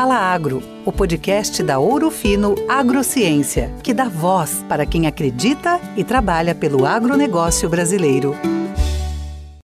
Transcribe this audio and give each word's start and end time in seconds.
Fala 0.00 0.16
Agro, 0.16 0.62
o 0.86 0.90
podcast 0.90 1.62
da 1.62 1.78
Ouro 1.78 2.10
Fino 2.10 2.54
Agrociência, 2.70 3.70
que 3.84 3.92
dá 3.92 4.08
voz 4.08 4.64
para 4.66 4.86
quem 4.86 5.06
acredita 5.06 5.78
e 5.94 6.02
trabalha 6.02 6.54
pelo 6.54 6.86
agronegócio 6.86 7.68
brasileiro. 7.68 8.32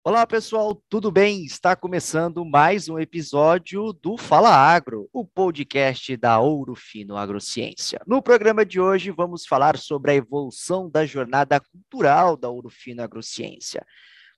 Olá 0.02 0.26
pessoal, 0.26 0.74
tudo 0.88 1.08
bem? 1.12 1.44
Está 1.44 1.76
começando 1.76 2.44
mais 2.44 2.88
um 2.88 2.98
episódio 2.98 3.92
do 3.92 4.16
Fala 4.18 4.50
Agro, 4.50 5.08
o 5.12 5.24
podcast 5.24 6.16
da 6.16 6.40
Ouro 6.40 6.74
Fino 6.74 7.16
Agrociência. 7.16 8.00
No 8.04 8.20
programa 8.20 8.66
de 8.66 8.80
hoje 8.80 9.12
vamos 9.12 9.46
falar 9.46 9.78
sobre 9.78 10.10
a 10.10 10.14
evolução 10.16 10.90
da 10.90 11.06
jornada 11.06 11.60
cultural 11.60 12.36
da 12.36 12.48
Ouro 12.48 12.70
Fino 12.70 13.04
Agrociência. 13.04 13.86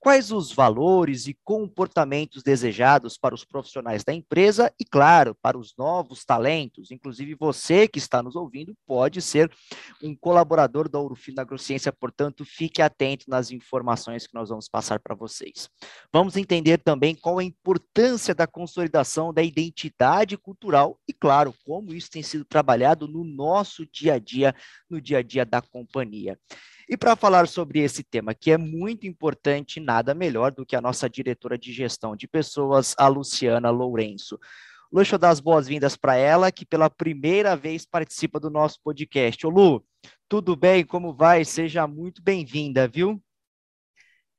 Quais 0.07 0.31
os 0.31 0.53
valores 0.53 1.27
e 1.27 1.37
comportamentos 1.43 2.41
desejados 2.41 3.17
para 3.17 3.35
os 3.35 3.43
profissionais 3.43 4.05
da 4.05 4.13
empresa 4.13 4.73
e, 4.79 4.85
claro, 4.85 5.35
para 5.41 5.57
os 5.57 5.75
novos 5.77 6.23
talentos? 6.23 6.91
Inclusive, 6.91 7.35
você 7.35 7.89
que 7.89 7.99
está 7.99 8.23
nos 8.23 8.33
ouvindo 8.33 8.73
pode 8.87 9.21
ser 9.21 9.51
um 10.01 10.15
colaborador 10.15 10.87
da 10.87 10.97
Ourofino 10.97 11.41
Agrociência, 11.41 11.91
portanto, 11.91 12.45
fique 12.45 12.81
atento 12.81 13.25
nas 13.27 13.51
informações 13.51 14.25
que 14.25 14.33
nós 14.33 14.47
vamos 14.47 14.69
passar 14.69 14.97
para 15.01 15.13
vocês. 15.13 15.69
Vamos 16.09 16.37
entender 16.37 16.77
também 16.77 17.13
qual 17.13 17.39
a 17.39 17.43
importância 17.43 18.33
da 18.33 18.47
consolidação 18.47 19.33
da 19.33 19.43
identidade 19.43 20.37
cultural 20.37 20.97
e, 21.05 21.11
claro, 21.11 21.53
como 21.65 21.93
isso 21.93 22.09
tem 22.09 22.23
sido 22.23 22.45
trabalhado 22.45 23.09
no 23.09 23.25
nosso 23.25 23.85
dia 23.85 24.13
a 24.13 24.19
dia, 24.19 24.55
no 24.89 25.01
dia 25.01 25.17
a 25.17 25.21
dia 25.21 25.45
da 25.45 25.61
companhia. 25.61 26.39
E 26.89 26.95
para 26.95 27.17
falar 27.17 27.49
sobre 27.49 27.79
esse 27.79 28.01
tema, 28.01 28.33
que 28.33 28.49
é 28.49 28.57
muito 28.57 29.05
importante, 29.05 29.77
nada 29.77 30.13
melhor 30.13 30.53
do 30.53 30.65
que 30.65 30.73
a 30.73 30.79
nossa 30.79 31.09
diretora 31.09 31.57
de 31.57 31.73
gestão 31.73 32.15
de 32.15 32.29
pessoas, 32.29 32.95
a 32.97 33.09
Luciana 33.09 33.69
Lourenço. 33.69 34.39
Deixa 34.93 35.15
eu 35.15 35.19
dar 35.19 35.31
as 35.31 35.41
boas-vindas 35.41 35.97
para 35.97 36.15
ela, 36.15 36.49
que 36.49 36.65
pela 36.65 36.89
primeira 36.89 37.57
vez 37.57 37.85
participa 37.85 38.39
do 38.39 38.49
nosso 38.49 38.79
podcast. 38.81 39.45
Ô 39.45 39.49
Lu, 39.49 39.83
tudo 40.29 40.55
bem? 40.55 40.85
Como 40.85 41.13
vai? 41.13 41.43
Seja 41.43 41.85
muito 41.85 42.23
bem-vinda, 42.23 42.87
viu? 42.87 43.21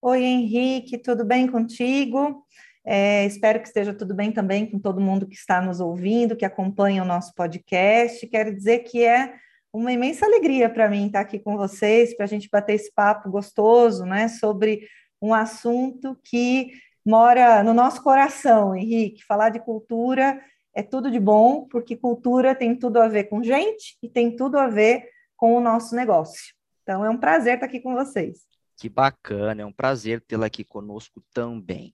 Oi, 0.00 0.22
Henrique, 0.22 0.96
tudo 0.96 1.26
bem 1.26 1.46
contigo? 1.46 2.46
É, 2.82 3.26
espero 3.26 3.60
que 3.60 3.68
esteja 3.68 3.92
tudo 3.92 4.14
bem 4.14 4.32
também 4.32 4.64
com 4.64 4.78
todo 4.78 5.02
mundo 5.02 5.28
que 5.28 5.34
está 5.34 5.60
nos 5.60 5.80
ouvindo, 5.80 6.34
que 6.34 6.46
acompanha 6.46 7.02
o 7.02 7.06
nosso 7.06 7.34
podcast. 7.34 8.26
Quero 8.26 8.56
dizer 8.56 8.78
que 8.78 9.04
é 9.04 9.34
uma 9.72 9.92
imensa 9.92 10.26
alegria 10.26 10.68
para 10.68 10.88
mim 10.88 11.06
estar 11.06 11.20
aqui 11.20 11.38
com 11.38 11.56
vocês, 11.56 12.16
para 12.16 12.24
a 12.24 12.28
gente 12.28 12.48
bater 12.50 12.74
esse 12.74 12.92
papo 12.92 13.30
gostoso, 13.30 14.04
né, 14.04 14.28
sobre 14.28 14.88
um 15.20 15.34
assunto 15.34 16.18
que 16.24 16.72
mora 17.04 17.62
no 17.62 17.74
nosso 17.74 18.02
coração, 18.02 18.74
Henrique. 18.74 19.24
Falar 19.24 19.50
de 19.50 19.60
cultura 19.60 20.40
é 20.74 20.82
tudo 20.82 21.10
de 21.10 21.18
bom, 21.18 21.66
porque 21.66 21.96
cultura 21.96 22.54
tem 22.54 22.76
tudo 22.76 23.00
a 23.00 23.08
ver 23.08 23.24
com 23.24 23.42
gente 23.42 23.96
e 24.02 24.08
tem 24.08 24.36
tudo 24.36 24.58
a 24.58 24.68
ver 24.68 25.08
com 25.36 25.54
o 25.54 25.60
nosso 25.60 25.94
negócio. 25.94 26.54
Então 26.82 27.04
é 27.04 27.10
um 27.10 27.18
prazer 27.18 27.54
estar 27.54 27.66
aqui 27.66 27.80
com 27.80 27.94
vocês. 27.94 28.46
Que 28.76 28.88
bacana, 28.88 29.62
é 29.62 29.66
um 29.66 29.72
prazer 29.72 30.20
tê-la 30.20 30.46
aqui 30.46 30.62
conosco 30.62 31.20
também. 31.34 31.92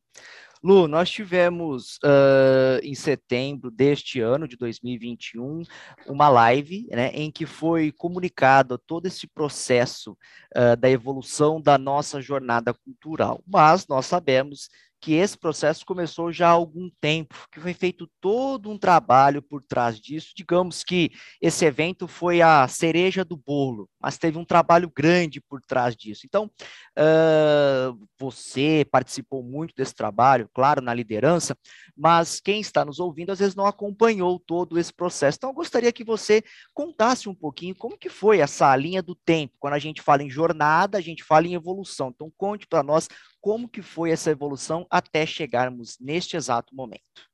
Lu, 0.65 0.89
nós 0.89 1.11
tivemos 1.11 1.99
uh, 2.03 2.81
em 2.83 2.95
setembro 2.95 3.71
deste 3.71 4.19
ano, 4.21 4.49
de 4.49 4.57
2021, 4.57 5.63
uma 6.07 6.31
live 6.31 6.89
né, 6.91 7.11
em 7.13 7.31
que 7.31 7.45
foi 7.45 7.93
comunicado 7.93 8.79
todo 8.79 9.05
esse 9.05 9.27
processo 9.27 10.17
uh, 10.57 10.75
da 10.75 10.89
evolução 10.89 11.61
da 11.61 11.77
nossa 11.77 12.19
jornada 12.19 12.73
cultural. 12.73 13.45
Mas 13.47 13.87
nós 13.87 14.07
sabemos 14.07 14.71
que 15.05 15.13
esse 15.13 15.37
processo 15.37 15.85
começou 15.85 16.33
já 16.33 16.49
há 16.49 16.53
algum 16.53 16.89
tempo, 16.99 17.35
que 17.53 17.61
foi 17.61 17.75
feito 17.75 18.09
todo 18.23 18.71
um 18.71 18.79
trabalho 18.79 19.43
por 19.43 19.63
trás 19.63 20.01
disso. 20.01 20.33
Digamos 20.35 20.83
que 20.83 21.11
esse 21.43 21.67
evento 21.67 22.09
foi 22.09 22.41
a 22.41 22.67
cereja 22.67 23.23
do 23.23 23.37
bolo, 23.37 23.87
mas 24.01 24.17
teve 24.17 24.39
um 24.39 24.47
trabalho 24.47 24.91
grande 24.97 25.43
por 25.43 25.61
trás 25.61 25.95
disso. 25.95 26.23
Então, 26.25 26.51
uh, 26.99 28.09
você 28.19 28.87
participou 28.91 29.43
muito 29.43 29.75
desse 29.77 29.95
trabalho, 29.95 30.49
claro, 30.55 30.81
na 30.81 30.95
liderança, 30.95 31.55
mas 31.95 32.41
quem 32.41 32.63
está 32.63 32.83
nos 32.83 32.99
ouvindo 32.99 33.31
às 33.31 33.41
vezes 33.41 33.55
não 33.55 33.67
acompanhou 33.67 34.41
todo 34.41 34.79
esse 34.79 34.93
processo. 34.93 35.37
Então, 35.37 35.51
eu 35.51 35.55
gostaria 35.55 35.93
que 35.93 36.03
você 36.03 36.43
contasse 36.73 37.29
um 37.29 37.35
pouquinho 37.35 37.75
como 37.75 37.99
que 37.99 38.09
foi 38.09 38.39
essa 38.39 38.75
linha 38.75 39.03
do 39.03 39.15
tempo. 39.15 39.53
Quando 39.61 39.75
a 39.75 39.79
gente 39.79 40.01
fala 40.01 40.23
em 40.23 40.31
jornada, 40.31 40.97
a 40.97 41.03
gente 41.03 41.23
fala 41.23 41.47
em 41.47 41.53
evolução. 41.53 42.09
Então, 42.09 42.33
conte 42.39 42.67
para 42.67 42.83
nós 42.83 43.07
como 43.45 43.69
que 43.69 43.83
foi 43.83 44.11
essa 44.11 44.31
evolução 44.31 44.87
até 44.89 45.27
chegarmos 45.27 45.99
neste 46.01 46.35
exato 46.35 46.75
momento. 46.75 47.29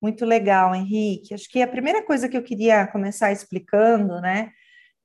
Muito 0.00 0.24
legal, 0.24 0.76
Henrique. 0.76 1.34
Acho 1.34 1.50
que 1.50 1.60
a 1.60 1.66
primeira 1.66 2.06
coisa 2.06 2.28
que 2.28 2.36
eu 2.36 2.42
queria 2.44 2.86
começar 2.86 3.32
explicando, 3.32 4.20
né, 4.20 4.52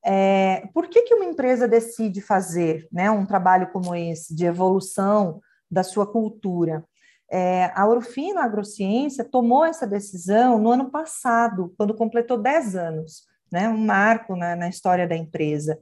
é 0.05 0.67
por 0.71 0.87
que, 0.87 1.01
que 1.01 1.15
uma 1.15 1.25
empresa 1.25 1.67
decide 1.67 2.21
fazer 2.21 2.87
né, 2.91 3.09
um 3.09 3.25
trabalho 3.25 3.71
como 3.71 3.95
esse, 3.95 4.35
de 4.35 4.45
evolução 4.45 5.41
da 5.69 5.81
sua 5.81 6.05
cultura. 6.05 6.85
É, 7.31 7.71
a 7.73 7.87
Orofino 7.87 8.39
Agrociência 8.39 9.23
tomou 9.23 9.65
essa 9.65 9.87
decisão 9.87 10.59
no 10.59 10.69
ano 10.69 10.91
passado, 10.91 11.73
quando 11.75 11.95
completou 11.95 12.37
10 12.37 12.75
anos, 12.75 13.23
né, 13.51 13.67
um 13.67 13.83
marco 13.83 14.35
na, 14.35 14.55
na 14.55 14.69
história 14.69 15.07
da 15.07 15.15
empresa. 15.15 15.75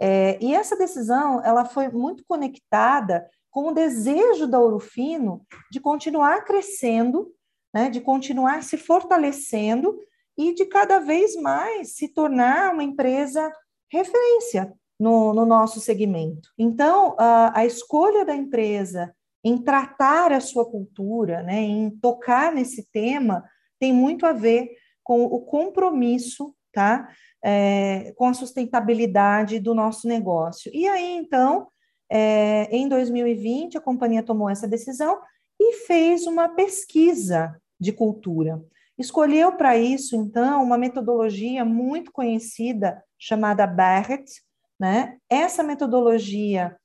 É, 0.00 0.38
e 0.40 0.54
essa 0.54 0.76
decisão 0.76 1.44
ela 1.44 1.64
foi 1.64 1.88
muito 1.88 2.24
conectada 2.26 3.28
com 3.50 3.68
o 3.68 3.74
desejo 3.74 4.46
da 4.46 4.60
Ourofino 4.60 5.44
de 5.70 5.80
continuar 5.80 6.44
crescendo, 6.44 7.32
né, 7.74 7.90
de 7.90 8.00
continuar 8.00 8.62
se 8.62 8.76
fortalecendo 8.76 9.98
e 10.36 10.54
de 10.54 10.66
cada 10.66 11.00
vez 11.00 11.34
mais 11.34 11.96
se 11.96 12.08
tornar 12.08 12.72
uma 12.72 12.84
empresa 12.84 13.52
referência 13.90 14.72
no, 14.98 15.32
no 15.32 15.44
nosso 15.44 15.80
segmento. 15.80 16.50
Então, 16.56 17.16
a, 17.18 17.60
a, 17.60 17.66
escolha 17.66 18.24
da 18.24 18.34
empresa 18.34 19.12
em 19.44 19.58
tratar 19.58 20.32
a 20.32 20.40
sua 20.40 20.68
cultura, 20.68 21.42
né, 21.42 21.60
em 21.60 21.90
tocar 21.90 22.52
nesse 22.52 22.88
tema, 22.92 23.44
tem 23.78 23.92
muito 23.92 24.26
a 24.26 24.32
ver 24.32 24.70
com 25.02 25.24
o 25.24 25.40
compromisso 25.40 26.54
tá, 26.72 27.08
é, 27.42 28.12
com 28.16 28.26
a 28.26 28.34
sustentabilidade 28.34 29.60
do 29.60 29.74
nosso 29.74 30.08
negócio. 30.08 30.70
E 30.74 30.88
aí, 30.88 31.16
então, 31.16 31.68
é, 32.10 32.68
em 32.74 32.88
2020, 32.88 33.78
a 33.78 33.80
companhia 33.80 34.22
tomou 34.22 34.48
essa 34.48 34.66
decisão 34.66 35.18
e 35.60 35.74
fez 35.86 36.26
uma 36.26 36.48
pesquisa 36.48 37.60
de 37.78 37.92
cultura. 37.92 38.62
Escolheu 38.98 39.52
para 39.52 39.76
isso, 39.76 40.16
então, 40.16 40.62
uma 40.62 40.76
metodologia 40.76 41.64
muito 41.64 42.10
conhecida 42.10 43.02
chamada 43.18 43.66
Barrett. 43.66 44.42
Né? 44.78 45.18
Essa 45.28 45.62
metodologia 45.62 46.76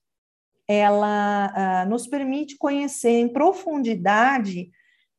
ela 0.68 1.52
ah, 1.56 1.85
nos 1.85 2.08
permite 2.08 2.58
conhecer 2.58 3.20
em 3.20 3.28
profundidade 3.28 4.72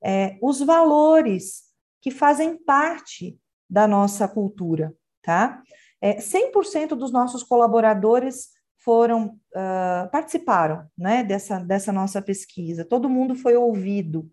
é, 0.03 0.39
os 0.41 0.61
valores 0.61 1.65
que 2.01 2.11
fazem 2.11 2.56
parte 2.56 3.39
da 3.69 3.87
nossa 3.87 4.27
cultura 4.27 4.95
tá? 5.25 5.62
É, 6.01 6.19
100% 6.19 6.89
dos 6.91 7.11
nossos 7.11 7.43
colaboradores 7.43 8.51
foram 8.79 9.39
uh, 9.55 10.11
participaram, 10.12 10.87
né, 10.97 11.25
dessa, 11.25 11.59
dessa 11.59 11.91
nossa 11.91 12.21
pesquisa. 12.21 12.85
Todo 12.85 13.09
mundo 13.09 13.34
foi 13.34 13.57
ouvido 13.57 14.31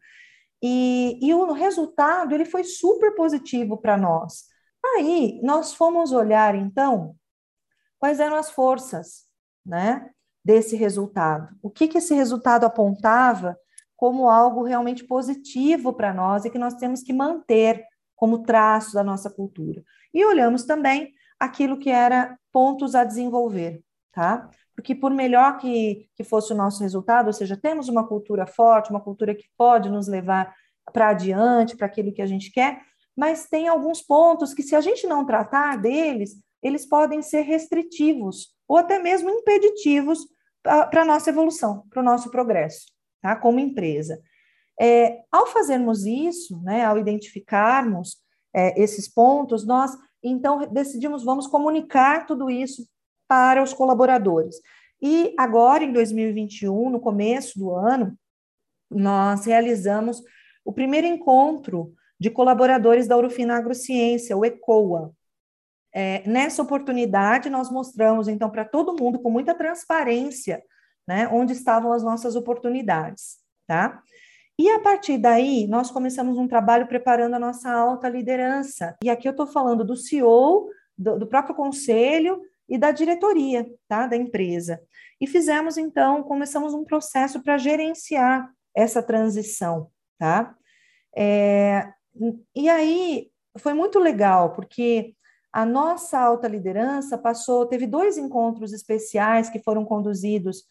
e, 0.61 1.17
e 1.21 1.33
o 1.33 1.53
resultado 1.53 2.35
ele 2.35 2.45
foi 2.45 2.63
super 2.63 3.15
positivo 3.15 3.77
para 3.77 3.97
nós. 3.97 4.43
Aí 4.83 5.39
nós 5.41 5.73
fomos 5.73 6.11
olhar 6.11 6.53
então 6.55 7.15
quais 7.97 8.19
eram 8.19 8.35
as 8.35 8.51
forças, 8.51 9.25
né, 9.65 10.09
desse 10.43 10.75
resultado. 10.75 11.55
O 11.61 11.69
que 11.69 11.87
que 11.87 11.99
esse 11.99 12.13
resultado 12.13 12.65
apontava 12.65 13.57
como 13.95 14.29
algo 14.29 14.63
realmente 14.63 15.03
positivo 15.03 15.93
para 15.93 16.13
nós 16.13 16.43
e 16.43 16.49
que 16.49 16.57
nós 16.57 16.73
temos 16.73 17.03
que 17.03 17.13
manter 17.13 17.85
como 18.15 18.43
traço 18.43 18.93
da 18.93 19.03
nossa 19.03 19.29
cultura. 19.29 19.83
E 20.13 20.25
olhamos 20.25 20.65
também 20.65 21.13
aquilo 21.39 21.77
que 21.77 21.89
era 21.89 22.37
pontos 22.51 22.95
a 22.95 23.03
desenvolver, 23.03 23.81
tá? 24.11 24.49
Porque 24.75 24.93
por 24.93 25.11
melhor 25.11 25.57
que, 25.57 26.07
que 26.15 26.23
fosse 26.23 26.53
o 26.53 26.55
nosso 26.55 26.81
resultado, 26.81 27.27
ou 27.27 27.33
seja, 27.33 27.57
temos 27.57 27.89
uma 27.89 28.07
cultura 28.07 28.45
forte, 28.45 28.89
uma 28.89 29.01
cultura 29.01 29.33
que 29.35 29.45
pode 29.57 29.89
nos 29.89 30.07
levar 30.07 30.53
para 30.91 31.09
adiante, 31.09 31.75
para 31.75 31.87
aquilo 31.87 32.13
que 32.13 32.21
a 32.21 32.25
gente 32.25 32.51
quer, 32.51 32.81
mas 33.15 33.47
tem 33.47 33.67
alguns 33.67 34.01
pontos 34.01 34.53
que, 34.53 34.63
se 34.63 34.75
a 34.75 34.81
gente 34.81 35.05
não 35.07 35.25
tratar 35.25 35.77
deles, 35.77 36.31
eles 36.61 36.85
podem 36.85 37.21
ser 37.21 37.41
restritivos 37.41 38.55
ou 38.67 38.77
até 38.77 38.99
mesmo 38.99 39.29
impeditivos 39.29 40.27
para 40.63 41.01
a 41.01 41.05
nossa 41.05 41.29
evolução, 41.29 41.83
para 41.89 42.01
o 42.01 42.05
nosso 42.05 42.29
progresso, 42.29 42.85
tá? 43.21 43.35
Como 43.35 43.59
empresa. 43.59 44.21
É, 44.79 45.21
ao 45.31 45.47
fazermos 45.47 46.05
isso, 46.05 46.61
né, 46.63 46.83
ao 46.85 46.97
identificarmos 46.97 48.17
é, 48.53 48.79
esses 48.81 49.07
pontos, 49.07 49.65
nós 49.65 49.97
então 50.23 50.59
decidimos, 50.71 51.23
vamos 51.23 51.47
comunicar 51.47 52.25
tudo 52.25 52.49
isso 52.49 52.87
para 53.27 53.63
os 53.63 53.73
colaboradores. 53.73 54.55
E 55.01 55.33
agora, 55.37 55.83
em 55.83 55.91
2021, 55.91 56.89
no 56.89 56.99
começo 56.99 57.57
do 57.57 57.73
ano, 57.73 58.15
nós 58.89 59.45
realizamos 59.45 60.21
o 60.63 60.71
primeiro 60.71 61.07
encontro 61.07 61.93
de 62.19 62.29
colaboradores 62.29 63.07
da 63.07 63.17
Urufina 63.17 63.57
Agrociência, 63.57 64.37
o 64.37 64.45
ECOA. 64.45 65.11
É, 65.93 66.27
nessa 66.29 66.61
oportunidade, 66.61 67.49
nós 67.49 67.71
mostramos, 67.71 68.27
então, 68.27 68.49
para 68.49 68.63
todo 68.63 68.95
mundo, 69.01 69.19
com 69.19 69.31
muita 69.31 69.55
transparência, 69.55 70.63
né, 71.07 71.27
onde 71.27 71.53
estavam 71.53 71.91
as 71.91 72.03
nossas 72.03 72.35
oportunidades, 72.35 73.37
tá? 73.67 74.01
E 74.61 74.69
a 74.69 74.79
partir 74.79 75.17
daí, 75.17 75.65
nós 75.65 75.89
começamos 75.89 76.37
um 76.37 76.47
trabalho 76.47 76.85
preparando 76.85 77.33
a 77.33 77.39
nossa 77.39 77.71
alta 77.71 78.07
liderança. 78.07 78.95
E 79.03 79.09
aqui 79.09 79.27
eu 79.27 79.31
estou 79.31 79.47
falando 79.47 79.83
do 79.83 79.95
CEO, 79.95 80.69
do, 80.95 81.17
do, 81.17 81.25
próprio 81.25 81.55
conselho 81.55 82.39
e 82.69 82.77
da 82.77 82.91
diretoria, 82.91 83.65
tá, 83.87 84.05
da 84.05 84.15
empresa. 84.15 84.79
E 85.19 85.25
fizemos, 85.25 85.79
então, 85.79 86.21
começamos 86.21 86.75
um 86.75 86.85
processo 86.85 87.41
para 87.41 87.57
gerenciar 87.57 88.51
essa 88.75 89.01
transição, 89.01 89.89
tá? 90.19 90.55
É, 91.17 91.91
e 92.55 92.69
aí, 92.69 93.31
foi 93.57 93.73
muito 93.73 93.97
legal, 93.97 94.53
porque 94.53 95.15
a 95.51 95.65
nossa 95.65 96.19
alta 96.19 96.47
liderança 96.47 97.17
passou, 97.17 97.65
teve 97.65 97.87
dois 97.87 98.15
encontros 98.15 98.73
especiais 98.73 99.49
que 99.49 99.57
foram 99.57 99.83
conduzidos 99.83 100.65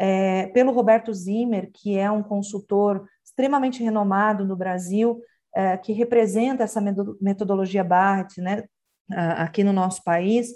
é, 0.00 0.48
pelo 0.48 0.72
Roberto 0.72 1.14
Zimmer, 1.14 1.70
que 1.72 1.96
é 1.96 2.10
um 2.10 2.24
consultor 2.24 3.08
extremamente 3.36 3.82
renomado 3.82 4.46
no 4.46 4.56
Brasil, 4.56 5.20
é, 5.54 5.76
que 5.76 5.92
representa 5.92 6.64
essa 6.64 6.80
metodologia 7.20 7.84
Barrett, 7.84 8.40
né, 8.40 8.64
aqui 9.10 9.62
no 9.62 9.74
nosso 9.74 10.02
país. 10.02 10.54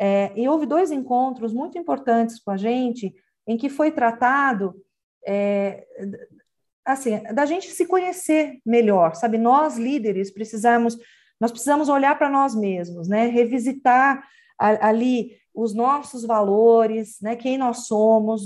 É, 0.00 0.32
e 0.34 0.48
houve 0.48 0.64
dois 0.64 0.90
encontros 0.90 1.52
muito 1.52 1.76
importantes 1.76 2.40
com 2.42 2.50
a 2.50 2.56
gente, 2.56 3.14
em 3.46 3.58
que 3.58 3.68
foi 3.68 3.92
tratado 3.92 4.74
é, 5.26 5.84
assim, 6.84 7.22
da 7.34 7.44
gente 7.44 7.70
se 7.70 7.86
conhecer 7.86 8.58
melhor, 8.64 9.14
sabe? 9.14 9.36
Nós 9.36 9.76
líderes 9.76 10.32
precisamos 10.32 10.96
nós 11.38 11.50
precisamos 11.50 11.88
olhar 11.88 12.16
para 12.16 12.30
nós 12.30 12.54
mesmos, 12.54 13.08
né? 13.08 13.26
Revisitar 13.26 14.24
a, 14.56 14.88
ali 14.88 15.36
os 15.52 15.74
nossos 15.74 16.24
valores, 16.24 17.18
né? 17.20 17.34
Quem 17.34 17.58
nós 17.58 17.88
somos, 17.88 18.42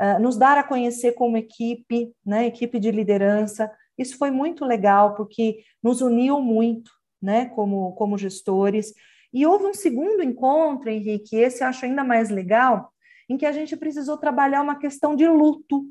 uh, 0.00 0.20
nos 0.20 0.36
dar 0.36 0.58
a 0.58 0.64
conhecer 0.64 1.12
como 1.12 1.36
equipe, 1.36 2.12
né? 2.24 2.46
Equipe 2.46 2.78
de 2.78 2.90
liderança. 2.90 3.70
Isso 3.96 4.18
foi 4.18 4.30
muito 4.30 4.64
legal 4.64 5.14
porque 5.14 5.60
nos 5.82 6.00
uniu 6.00 6.40
muito, 6.40 6.90
né? 7.20 7.46
Como 7.46 7.92
como 7.94 8.18
gestores. 8.18 8.92
E 9.32 9.46
houve 9.46 9.66
um 9.66 9.74
segundo 9.74 10.22
encontro, 10.22 10.88
Henrique, 10.88 11.36
esse 11.36 11.62
eu 11.62 11.68
acho 11.68 11.84
ainda 11.84 12.02
mais 12.04 12.30
legal, 12.30 12.90
em 13.28 13.36
que 13.36 13.44
a 13.44 13.52
gente 13.52 13.76
precisou 13.76 14.16
trabalhar 14.16 14.62
uma 14.62 14.78
questão 14.78 15.14
de 15.14 15.28
luto. 15.28 15.84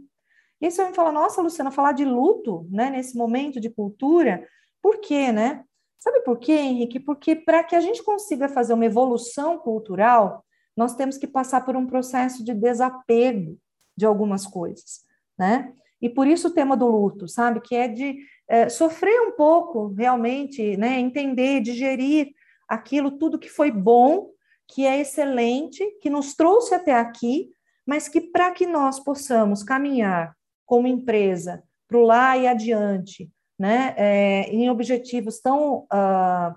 E 0.62 0.72
você 0.72 0.82
vai 0.82 0.90
me 0.92 0.96
falar, 0.96 1.12
nossa, 1.12 1.42
Luciana, 1.42 1.70
falar 1.70 1.92
de 1.92 2.06
luto, 2.06 2.66
né, 2.72 2.90
nesse 2.90 3.16
momento 3.16 3.60
de 3.60 3.70
cultura, 3.70 4.48
por 4.82 5.00
quê, 5.00 5.32
né? 5.32 5.64
Sabe 6.00 6.22
por 6.22 6.40
quê, 6.40 6.54
Henrique? 6.54 7.00
Porque 7.00 7.36
para 7.36 7.64
que 7.64 7.76
a 7.76 7.82
gente 7.82 8.04
consiga 8.04 8.48
fazer 8.48 8.74
uma 8.74 8.86
evolução 8.86 9.58
cultural, 9.58 10.46
nós 10.76 10.96
temos 10.96 11.18
que 11.18 11.28
passar 11.28 11.66
por 11.66 11.76
um 11.76 11.86
processo 11.86 12.44
de 12.44 12.54
desapego 12.54 13.58
de 13.96 14.06
algumas 14.06 14.46
coisas, 14.46 15.02
né? 15.38 15.74
E 16.02 16.10
por 16.10 16.28
isso 16.28 16.50
o 16.50 16.54
tema 16.54 16.76
do 16.76 16.88
luto, 16.88 17.28
sabe? 17.28 17.62
Que 17.62 17.76
é 17.76 17.88
de 17.88 18.18
é, 18.48 18.70
sofrer 18.70 19.22
um 19.22 19.32
pouco, 19.32 19.88
realmente, 19.94 20.78
né? 20.78 21.00
Entender, 21.00 21.62
digerir 21.62 22.32
aquilo 22.68 23.12
tudo 23.12 23.40
que 23.40 23.50
foi 23.50 23.72
bom, 23.72 24.30
que 24.68 24.86
é 24.86 25.00
excelente, 25.00 25.84
que 26.02 26.10
nos 26.10 26.36
trouxe 26.36 26.74
até 26.74 26.94
aqui, 26.94 27.50
mas 27.86 28.08
que 28.08 28.20
para 28.20 28.52
que 28.52 28.66
nós 28.66 29.00
possamos 29.00 29.64
caminhar 29.64 30.36
como 30.66 30.88
empresa 30.88 31.64
para 31.88 31.98
o 31.98 32.02
lá 32.02 32.36
e 32.36 32.48
adiante, 32.48 33.30
né, 33.58 33.94
é, 33.96 34.42
em 34.50 34.70
objetivos 34.70 35.40
tão 35.40 35.84
uh, 35.84 36.56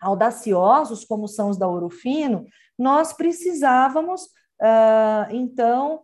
audaciosos 0.00 1.04
como 1.04 1.26
são 1.26 1.50
os 1.50 1.58
da 1.58 1.66
Ourofino, 1.66 2.46
nós 2.78 3.12
precisávamos, 3.12 4.22
uh, 4.62 5.26
então, 5.30 6.02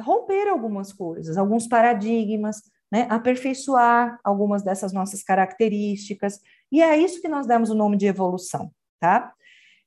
romper 0.00 0.48
algumas 0.48 0.92
coisas, 0.92 1.36
alguns 1.36 1.66
paradigmas, 1.66 2.62
né, 2.90 3.06
aperfeiçoar 3.10 4.18
algumas 4.22 4.62
dessas 4.62 4.92
nossas 4.92 5.22
características, 5.22 6.40
e 6.70 6.82
é 6.82 6.96
isso 6.96 7.20
que 7.20 7.28
nós 7.28 7.46
demos 7.46 7.70
o 7.70 7.74
nome 7.74 7.96
de 7.96 8.06
evolução, 8.06 8.70
tá? 9.00 9.32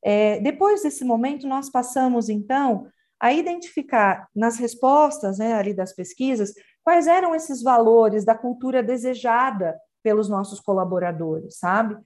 É, 0.03 0.39
depois 0.39 0.83
desse 0.83 1.03
momento, 1.03 1.47
nós 1.47 1.69
passamos, 1.69 2.29
então, 2.29 2.87
a 3.19 3.33
identificar 3.33 4.27
nas 4.35 4.57
respostas 4.57 5.39
né, 5.39 5.53
ali 5.53 5.73
das 5.73 5.93
pesquisas 5.93 6.53
quais 6.83 7.07
eram 7.07 7.35
esses 7.35 7.61
valores 7.61 8.23
da 8.23 8.35
cultura 8.35 8.81
desejada 8.81 9.77
pelos 10.03 10.29
nossos 10.29 10.59
colaboradores, 10.59 11.57
sabe? 11.57 11.97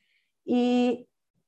E, 0.48 1.06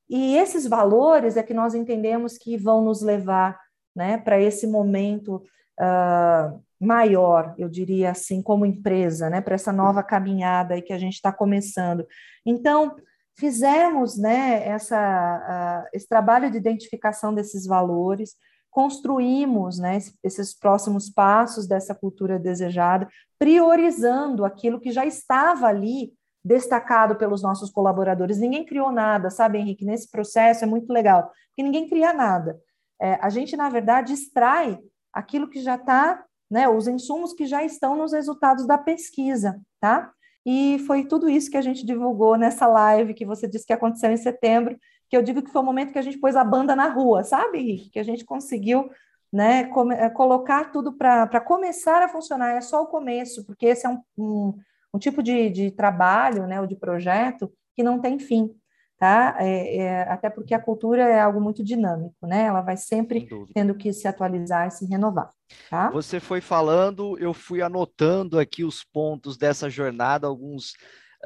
e 0.08 0.36
esses 0.36 0.66
valores 0.66 1.36
é 1.36 1.42
que 1.42 1.54
nós 1.54 1.74
entendemos 1.74 2.38
que 2.38 2.56
vão 2.56 2.84
nos 2.84 3.02
levar 3.02 3.58
né, 3.96 4.18
para 4.18 4.40
esse 4.40 4.66
momento 4.66 5.42
uh, 5.80 6.62
maior, 6.80 7.54
eu 7.58 7.68
diria 7.68 8.10
assim, 8.10 8.42
como 8.42 8.66
empresa, 8.66 9.30
né, 9.30 9.40
para 9.40 9.54
essa 9.54 9.72
nova 9.72 10.02
caminhada 10.02 10.80
que 10.82 10.92
a 10.92 10.98
gente 10.98 11.14
está 11.14 11.32
começando. 11.32 12.06
Então, 12.44 12.94
fizemos 13.38 14.16
né, 14.16 14.66
essa, 14.66 15.84
uh, 15.84 15.88
esse 15.92 16.08
trabalho 16.08 16.50
de 16.50 16.58
identificação 16.58 17.34
desses 17.34 17.66
valores, 17.66 18.36
construímos 18.70 19.78
né, 19.78 19.98
esses 20.22 20.52
próximos 20.52 21.08
passos 21.08 21.66
dessa 21.66 21.94
cultura 21.94 22.38
desejada, 22.38 23.08
priorizando 23.38 24.44
aquilo 24.44 24.80
que 24.80 24.90
já 24.90 25.06
estava 25.06 25.66
ali 25.66 26.12
destacado 26.44 27.16
pelos 27.16 27.42
nossos 27.42 27.70
colaboradores. 27.70 28.38
Ninguém 28.38 28.66
criou 28.66 28.92
nada, 28.92 29.30
sabe, 29.30 29.58
Henrique? 29.58 29.84
Nesse 29.84 30.10
processo 30.10 30.64
é 30.64 30.66
muito 30.66 30.92
legal, 30.92 31.30
porque 31.48 31.62
ninguém 31.62 31.88
cria 31.88 32.12
nada. 32.12 32.58
É, 33.00 33.14
a 33.20 33.30
gente, 33.30 33.56
na 33.56 33.68
verdade, 33.68 34.12
extrai 34.12 34.78
aquilo 35.14 35.48
que 35.48 35.60
já 35.60 35.76
está, 35.76 36.24
né, 36.50 36.68
os 36.68 36.88
insumos 36.88 37.32
que 37.32 37.46
já 37.46 37.64
estão 37.64 37.96
nos 37.96 38.12
resultados 38.12 38.66
da 38.66 38.76
pesquisa, 38.76 39.60
tá? 39.80 40.10
E 40.44 40.78
foi 40.86 41.04
tudo 41.04 41.28
isso 41.28 41.50
que 41.50 41.56
a 41.56 41.62
gente 41.62 41.86
divulgou 41.86 42.36
nessa 42.36 42.66
live 42.66 43.14
que 43.14 43.24
você 43.24 43.48
disse 43.48 43.66
que 43.66 43.72
aconteceu 43.72 44.10
em 44.10 44.16
setembro, 44.16 44.76
que 45.08 45.16
eu 45.16 45.22
digo 45.22 45.42
que 45.42 45.50
foi 45.50 45.62
o 45.62 45.64
momento 45.64 45.92
que 45.92 45.98
a 45.98 46.02
gente 46.02 46.18
pôs 46.18 46.36
a 46.36 46.44
banda 46.44 46.76
na 46.76 46.88
rua, 46.88 47.24
sabe, 47.24 47.58
Henrique? 47.58 47.90
Que 47.90 47.98
a 47.98 48.02
gente 48.02 48.24
conseguiu 48.24 48.90
né, 49.32 49.70
é, 49.98 50.10
colocar 50.10 50.70
tudo 50.70 50.92
para 50.92 51.40
começar 51.40 52.02
a 52.02 52.08
funcionar. 52.08 52.56
É 52.56 52.60
só 52.60 52.82
o 52.82 52.86
começo, 52.86 53.44
porque 53.46 53.66
esse 53.66 53.86
é 53.86 53.88
um, 53.88 54.00
um, 54.18 54.54
um 54.94 54.98
tipo 54.98 55.22
de, 55.22 55.48
de 55.50 55.70
trabalho, 55.70 56.46
né, 56.46 56.60
ou 56.60 56.66
de 56.66 56.76
projeto 56.76 57.50
que 57.74 57.82
não 57.82 58.00
tem 58.00 58.18
fim, 58.18 58.54
tá? 58.98 59.36
É, 59.38 59.76
é, 59.76 60.02
até 60.02 60.30
porque 60.30 60.54
a 60.54 60.60
cultura 60.60 61.02
é 61.02 61.20
algo 61.20 61.40
muito 61.40 61.62
dinâmico, 61.62 62.26
né? 62.26 62.44
Ela 62.44 62.60
vai 62.60 62.76
sempre 62.76 63.28
tendo 63.52 63.74
que 63.74 63.92
se 63.92 64.06
atualizar 64.06 64.68
e 64.68 64.70
se 64.70 64.86
renovar. 64.86 65.30
Tá? 65.68 65.90
Você 65.90 66.20
foi 66.20 66.40
falando, 66.40 67.18
eu 67.18 67.34
fui 67.34 67.60
anotando 67.60 68.38
aqui 68.38 68.64
os 68.64 68.84
pontos 68.84 69.36
dessa 69.36 69.68
jornada, 69.68 70.26
alguns 70.26 70.72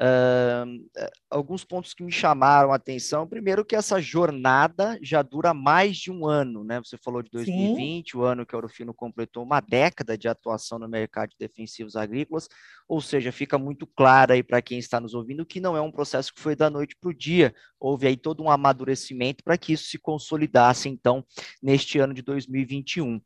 Uh, 0.01 0.87
alguns 1.29 1.65
pontos 1.65 1.93
que 1.93 2.01
me 2.01 2.11
chamaram 2.11 2.71
a 2.71 2.75
atenção. 2.77 3.27
Primeiro, 3.27 3.65
que 3.65 3.75
essa 3.75 4.01
jornada 4.01 4.97
já 5.01 5.21
dura 5.21 5.53
mais 5.53 5.97
de 5.97 6.09
um 6.09 6.25
ano, 6.25 6.63
né? 6.63 6.79
Você 6.79 6.97
falou 6.97 7.21
de 7.21 7.29
2020, 7.29 8.11
Sim. 8.11 8.17
o 8.17 8.23
ano 8.23 8.45
que 8.45 8.55
a 8.55 8.57
Orofino 8.57 8.93
completou 8.93 9.43
uma 9.43 9.59
década 9.59 10.17
de 10.17 10.29
atuação 10.29 10.79
no 10.79 10.87
mercado 10.87 11.31
de 11.31 11.35
defensivos 11.37 11.97
agrícolas, 11.97 12.47
ou 12.89 12.99
seja, 12.99 13.31
fica 13.31 13.55
muito 13.55 13.85
claro 13.85 14.33
aí 14.33 14.41
para 14.41 14.63
quem 14.63 14.79
está 14.79 14.99
nos 14.99 15.13
ouvindo 15.13 15.45
que 15.45 15.59
não 15.59 15.77
é 15.77 15.81
um 15.81 15.91
processo 15.91 16.33
que 16.33 16.41
foi 16.41 16.55
da 16.55 16.71
noite 16.71 16.95
para 16.99 17.11
o 17.11 17.13
dia, 17.13 17.53
houve 17.79 18.07
aí 18.07 18.17
todo 18.17 18.41
um 18.41 18.49
amadurecimento 18.49 19.43
para 19.43 19.55
que 19.59 19.73
isso 19.73 19.83
se 19.83 19.99
consolidasse, 19.99 20.89
então, 20.89 21.23
neste 21.61 21.99
ano 21.99 22.15
de 22.15 22.23
2021. 22.23 23.17
Uh, 23.17 23.21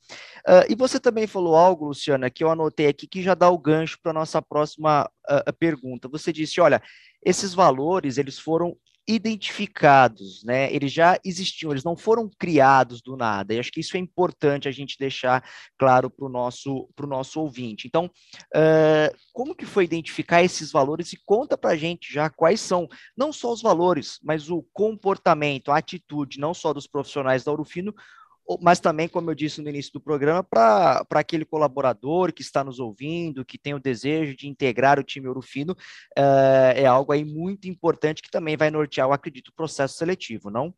e 0.67 0.75
você 0.75 0.99
também 0.99 1.25
falou 1.27 1.55
algo, 1.55 1.85
Luciana, 1.85 2.29
que 2.29 2.43
eu 2.43 2.51
anotei 2.51 2.87
aqui 2.87 3.07
que 3.07 3.23
já 3.23 3.33
dá 3.33 3.49
o 3.49 3.57
gancho 3.57 3.97
para 4.03 4.11
a 4.11 4.13
nossa 4.13 4.41
próxima 4.41 5.09
uh, 5.29 5.53
pergunta. 5.53 6.09
Você 6.09 6.33
disse, 6.33 6.59
olha, 6.59 6.83
esses 7.25 7.53
valores 7.53 8.17
eles 8.17 8.37
foram 8.37 8.75
identificados, 9.07 10.43
né? 10.43 10.73
Eles 10.73 10.91
já 10.91 11.19
existiam, 11.25 11.71
eles 11.71 11.83
não 11.83 11.95
foram 11.95 12.29
criados 12.39 13.01
do 13.01 13.17
nada. 13.17 13.53
E 13.53 13.59
acho 13.59 13.71
que 13.71 13.81
isso 13.81 13.97
é 13.97 13.99
importante 13.99 14.67
a 14.67 14.71
gente 14.71 14.97
deixar 14.97 15.43
claro 15.77 16.09
para 16.09 16.25
o 16.25 16.29
nosso, 16.29 16.89
nosso 17.01 17.41
ouvinte. 17.41 17.87
Então, 17.87 18.05
uh, 18.05 19.17
como 19.33 19.55
que 19.55 19.65
foi 19.65 19.83
identificar 19.83 20.41
esses 20.41 20.71
valores 20.71 21.11
e 21.11 21.19
conta 21.25 21.57
para 21.57 21.71
a 21.71 21.75
gente 21.75 22.13
já 22.13 22.29
quais 22.29 22.61
são, 22.61 22.87
não 23.15 23.33
só 23.33 23.51
os 23.51 23.61
valores, 23.61 24.19
mas 24.23 24.49
o 24.49 24.63
comportamento, 24.71 25.71
a 25.71 25.77
atitude, 25.77 26.39
não 26.39 26.53
só 26.53 26.71
dos 26.71 26.87
profissionais 26.87 27.43
da 27.43 27.51
Urufino, 27.51 27.93
mas 28.61 28.79
também, 28.79 29.07
como 29.07 29.31
eu 29.31 29.35
disse 29.35 29.61
no 29.61 29.69
início 29.69 29.93
do 29.93 30.01
programa, 30.01 30.43
para 30.43 31.05
aquele 31.11 31.45
colaborador 31.45 32.33
que 32.33 32.41
está 32.41 32.63
nos 32.63 32.79
ouvindo, 32.79 33.45
que 33.45 33.57
tem 33.57 33.73
o 33.73 33.79
desejo 33.79 34.35
de 34.35 34.47
integrar 34.47 34.99
o 34.99 35.03
time 35.03 35.27
Urufino, 35.27 35.73
uh, 36.17 36.73
é 36.75 36.85
algo 36.85 37.11
aí 37.11 37.23
muito 37.23 37.67
importante 37.67 38.21
que 38.21 38.29
também 38.29 38.57
vai 38.57 38.69
nortear, 38.69 39.07
eu 39.07 39.13
acredito, 39.13 39.47
o 39.49 39.55
processo 39.55 39.97
seletivo, 39.97 40.49
não? 40.49 40.73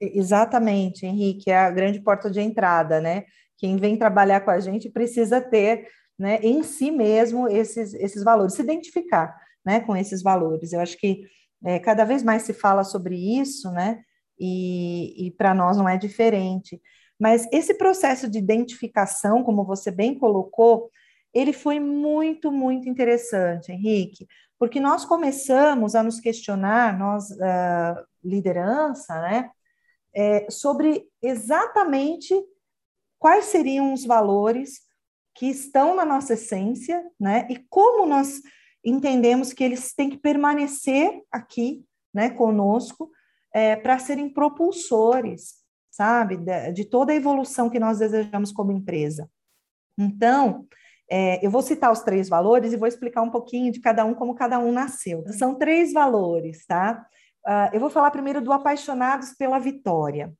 Exatamente, 0.00 1.06
Henrique, 1.06 1.50
é 1.50 1.58
a 1.58 1.70
grande 1.70 2.00
porta 2.00 2.30
de 2.30 2.40
entrada, 2.40 3.00
né? 3.00 3.24
Quem 3.56 3.76
vem 3.76 3.96
trabalhar 3.96 4.40
com 4.40 4.50
a 4.50 4.58
gente 4.58 4.90
precisa 4.90 5.40
ter 5.40 5.86
né, 6.18 6.40
em 6.42 6.62
si 6.62 6.90
mesmo 6.90 7.48
esses, 7.48 7.94
esses 7.94 8.24
valores, 8.24 8.54
se 8.54 8.62
identificar 8.62 9.34
né, 9.64 9.80
com 9.80 9.96
esses 9.96 10.22
valores. 10.22 10.72
Eu 10.72 10.80
acho 10.80 10.96
que 10.96 11.22
É, 11.64 11.78
cada 11.78 12.04
vez 12.04 12.24
mais 12.24 12.42
se 12.42 12.52
fala 12.52 12.82
sobre 12.82 13.14
isso, 13.40 13.70
né? 13.70 14.02
E, 14.44 15.26
e 15.26 15.30
para 15.30 15.54
nós 15.54 15.76
não 15.76 15.88
é 15.88 15.96
diferente. 15.96 16.82
Mas 17.16 17.46
esse 17.52 17.74
processo 17.74 18.28
de 18.28 18.38
identificação, 18.38 19.44
como 19.44 19.64
você 19.64 19.92
bem 19.92 20.18
colocou, 20.18 20.90
ele 21.32 21.52
foi 21.52 21.78
muito, 21.78 22.50
muito 22.50 22.88
interessante, 22.88 23.70
Henrique, 23.70 24.26
porque 24.58 24.80
nós 24.80 25.04
começamos 25.04 25.94
a 25.94 26.02
nos 26.02 26.18
questionar, 26.18 26.98
nós, 26.98 27.30
uh, 27.30 28.04
liderança, 28.24 29.14
né, 29.20 29.50
é, 30.12 30.50
sobre 30.50 31.06
exatamente 31.22 32.34
quais 33.18 33.44
seriam 33.46 33.92
os 33.92 34.04
valores 34.04 34.80
que 35.34 35.46
estão 35.46 35.94
na 35.94 36.04
nossa 36.04 36.34
essência, 36.34 37.02
né, 37.18 37.46
e 37.48 37.56
como 37.70 38.04
nós 38.04 38.42
entendemos 38.84 39.52
que 39.52 39.62
eles 39.62 39.94
têm 39.94 40.10
que 40.10 40.18
permanecer 40.18 41.22
aqui, 41.30 41.84
né, 42.12 42.30
conosco, 42.30 43.10
é, 43.52 43.76
para 43.76 43.98
serem 43.98 44.28
propulsores, 44.28 45.56
sabe, 45.90 46.36
de, 46.36 46.72
de, 46.72 46.84
toda 46.84 47.12
a 47.12 47.16
evolução 47.16 47.68
que 47.68 47.78
nós 47.78 47.98
desejamos 47.98 48.50
como 48.52 48.72
empresa. 48.72 49.28
Então, 49.98 50.66
é, 51.10 51.44
eu 51.44 51.50
vou 51.50 51.62
citar 51.62 51.92
os 51.92 52.00
três 52.00 52.28
valores 52.28 52.72
e 52.72 52.76
vou 52.76 52.88
explicar 52.88 53.22
um 53.22 53.30
pouquinho 53.30 53.70
de 53.70 53.80
cada 53.80 54.04
um, 54.04 54.14
como 54.14 54.34
cada 54.34 54.58
um 54.58 54.72
nasceu. 54.72 55.24
São 55.32 55.54
três 55.54 55.92
valores, 55.92 56.64
tá? 56.66 57.06
Uh, 57.46 57.74
eu 57.74 57.80
vou 57.80 57.90
falar 57.90 58.10
primeiro 58.10 58.40
do 58.40 58.52
apaixonados 58.52 59.32
pela 59.32 59.58
vitória. 59.58 60.32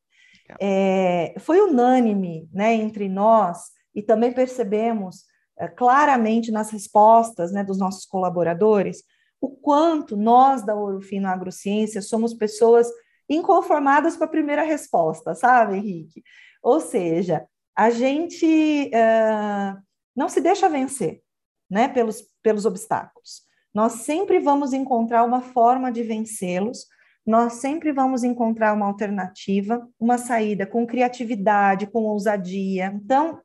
É, 0.61 1.35
foi 1.39 1.61
unânime, 1.61 2.49
né, 2.53 2.75
entre 2.75 3.09
nós 3.09 3.71
e 3.95 4.03
também 4.03 4.33
percebemos 4.33 5.25
é, 5.59 5.69
claramente 5.69 6.51
nas 6.51 6.71
respostas 6.71 7.53
né, 7.53 7.65
dos 7.65 7.79
nossos 7.79 8.05
colaboradores 8.05 9.03
o 9.41 9.49
quanto 9.49 10.17
nós 10.17 10.63
da 10.63 10.75
Ouro 10.75 11.01
Fino 11.01 11.29
Agrociência 11.29 12.01
somos 12.01 12.33
pessoas 12.33 12.87
inconformadas 13.35 14.17
com 14.17 14.25
a 14.25 14.29
primeira 14.29 14.63
resposta, 14.63 15.35
sabe, 15.35 15.77
Henrique? 15.77 16.23
Ou 16.63 16.81
seja, 16.81 17.47
a 17.77 17.91
gente 17.91 18.91
uh, 18.95 19.83
não 20.15 20.29
se 20.29 20.41
deixa 20.41 20.69
vencer 20.69 21.23
né, 21.71 21.89
pelos, 21.89 22.23
pelos 22.43 22.67
obstáculos. 22.67 23.43
Nós 23.75 23.93
sempre 24.05 24.39
vamos 24.39 24.73
encontrar 24.73 25.25
uma 25.25 25.41
forma 25.41 25.91
de 25.91 26.03
vencê-los, 26.03 26.87
nós 27.27 27.55
sempre 27.55 27.93
vamos 27.93 28.25
encontrar 28.25 28.75
uma 28.75 28.87
alternativa, 28.87 29.89
uma 29.99 30.19
saída 30.19 30.67
com 30.67 30.87
criatividade, 30.87 31.87
com 31.87 32.03
ousadia. 32.03 32.93
Então, 32.95 33.41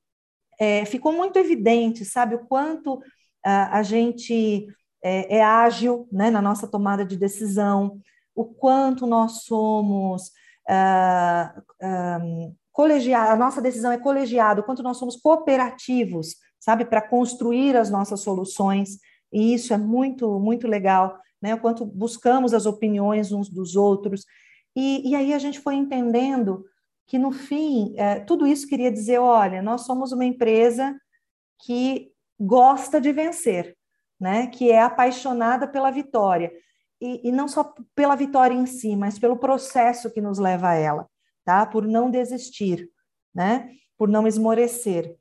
é, 0.60 0.84
ficou 0.86 1.14
muito 1.14 1.38
evidente, 1.38 2.04
sabe, 2.04 2.36
o 2.36 2.46
quanto 2.46 3.00
a, 3.46 3.78
a 3.78 3.84
gente 3.84 4.68
é, 5.04 5.38
é, 5.38 5.44
ágil 5.44 6.08
né, 6.12 6.30
na 6.30 6.42
nossa 6.42 6.68
tomada 6.68 7.06
de 7.06 7.16
decisão, 7.16 8.02
o 8.38 8.46
quanto 8.46 9.08
nós 9.08 9.44
somos 9.44 10.32
uh, 10.70 11.62
um, 11.82 12.56
colegiados, 12.72 13.32
a 13.32 13.36
nossa 13.36 13.62
decisão 13.62 13.92
é 13.92 13.98
colegiada, 13.98 14.62
o 14.62 14.64
quanto 14.64 14.84
nós 14.84 14.98
somos 14.98 15.16
cooperativos, 15.16 16.36
sabe, 16.60 16.86
para 16.86 17.02
construir 17.02 17.76
as 17.76 17.90
nossas 17.90 18.22
soluções, 18.22 19.00
e 19.34 19.54
isso 19.54 19.74
é 19.74 19.78
muito, 19.78 20.40
muito 20.40 20.68
legal, 20.68 21.18
né, 21.42 21.56
o 21.56 21.60
quanto 21.60 21.84
buscamos 21.86 22.54
as 22.54 22.68
opiniões 22.68 23.32
uns 23.32 23.50
dos 23.50 23.76
outros, 23.76 24.24
e, 24.76 25.10
e 25.10 25.16
aí 25.16 25.34
a 25.34 25.40
gente 25.40 25.60
foi 25.60 25.74
entendendo 25.74 26.64
que 27.08 27.18
no 27.18 27.32
fim, 27.32 27.96
é, 27.98 28.20
tudo 28.20 28.46
isso 28.46 28.68
queria 28.68 28.92
dizer: 28.92 29.18
olha, 29.18 29.62
nós 29.62 29.82
somos 29.82 30.12
uma 30.12 30.26
empresa 30.26 30.96
que 31.66 32.12
gosta 32.40 33.02
de 33.02 33.12
vencer, 33.12 33.76
né? 34.20 34.46
que 34.48 34.70
é 34.70 34.82
apaixonada 34.82 35.68
pela 35.68 35.90
vitória. 35.90 36.52
E, 37.00 37.30
e, 37.30 37.32
não 37.32 37.48
só 37.48 37.74
pela 37.96 38.16
vitória 38.16 38.56
em 38.56 38.66
si, 38.66 38.96
mas 38.96 39.20
pelo 39.20 39.38
processo 39.38 40.12
que 40.12 40.20
nos 40.20 40.40
leva 40.40 40.70
a 40.70 40.74
ela, 40.76 41.08
tá? 41.46 41.66
Por 41.66 41.86
não 41.86 42.10
desistir, 42.10 42.90
né? 43.34 43.72
Por 43.98 44.10
não 44.10 44.28
esmorecer. 44.28 45.16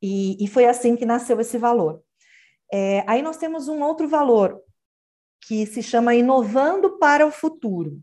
E, 0.00 0.42
e 0.42 0.46
foi 0.46 0.66
assim 0.66 0.96
que 0.96 1.04
nasceu 1.04 1.40
esse 1.40 1.58
valor. 1.58 2.02
É, 2.72 3.04
aí 3.06 3.22
nós 3.22 3.36
temos 3.36 3.68
um 3.68 3.82
outro 3.82 4.08
valor 4.08 4.60
que 5.46 5.66
se 5.66 5.82
chama 5.82 6.14
inovando 6.14 6.98
para 6.98 7.26
o 7.26 7.30
futuro. 7.30 8.00